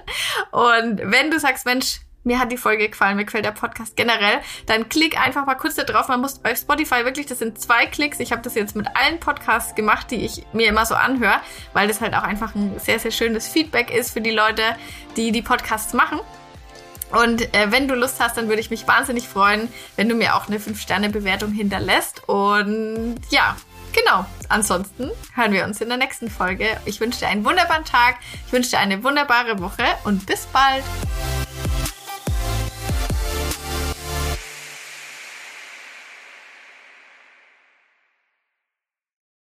und 0.50 1.00
wenn 1.04 1.30
du 1.30 1.38
sagst, 1.38 1.64
Mensch, 1.64 2.00
mir 2.28 2.38
hat 2.38 2.52
die 2.52 2.56
Folge 2.56 2.88
gefallen, 2.88 3.16
mir 3.16 3.24
gefällt 3.24 3.44
der 3.44 3.52
Podcast 3.52 3.96
generell, 3.96 4.40
dann 4.66 4.88
klick 4.88 5.18
einfach 5.20 5.46
mal 5.46 5.56
kurz 5.56 5.74
da 5.74 5.82
drauf. 5.82 6.08
Man 6.08 6.20
muss 6.20 6.38
bei 6.38 6.54
Spotify 6.54 7.04
wirklich, 7.04 7.26
das 7.26 7.40
sind 7.40 7.60
zwei 7.60 7.86
Klicks. 7.86 8.20
Ich 8.20 8.30
habe 8.30 8.42
das 8.42 8.54
jetzt 8.54 8.76
mit 8.76 8.86
allen 8.94 9.18
Podcasts 9.18 9.74
gemacht, 9.74 10.10
die 10.10 10.24
ich 10.24 10.44
mir 10.52 10.68
immer 10.68 10.86
so 10.86 10.94
anhöre, 10.94 11.40
weil 11.72 11.88
das 11.88 12.00
halt 12.00 12.14
auch 12.14 12.22
einfach 12.22 12.54
ein 12.54 12.78
sehr, 12.78 13.00
sehr 13.00 13.10
schönes 13.10 13.48
Feedback 13.48 13.90
ist 13.90 14.12
für 14.12 14.20
die 14.20 14.30
Leute, 14.30 14.62
die 15.16 15.32
die 15.32 15.42
Podcasts 15.42 15.94
machen. 15.94 16.20
Und 17.10 17.54
äh, 17.54 17.72
wenn 17.72 17.88
du 17.88 17.94
Lust 17.94 18.20
hast, 18.20 18.36
dann 18.36 18.48
würde 18.48 18.60
ich 18.60 18.70
mich 18.70 18.86
wahnsinnig 18.86 19.26
freuen, 19.26 19.68
wenn 19.96 20.08
du 20.08 20.14
mir 20.14 20.36
auch 20.36 20.48
eine 20.48 20.58
5-Sterne-Bewertung 20.58 21.52
hinterlässt. 21.52 22.28
Und 22.28 23.16
ja, 23.30 23.56
genau. 23.94 24.26
Ansonsten 24.50 25.10
hören 25.34 25.52
wir 25.52 25.64
uns 25.64 25.80
in 25.80 25.88
der 25.88 25.98
nächsten 25.98 26.30
Folge. 26.30 26.66
Ich 26.84 27.00
wünsche 27.00 27.20
dir 27.20 27.28
einen 27.28 27.44
wunderbaren 27.44 27.84
Tag, 27.84 28.16
ich 28.46 28.52
wünsche 28.52 28.70
dir 28.70 28.78
eine 28.78 29.02
wunderbare 29.02 29.58
Woche 29.60 29.84
und 30.04 30.26
bis 30.26 30.46
bald. 30.46 30.84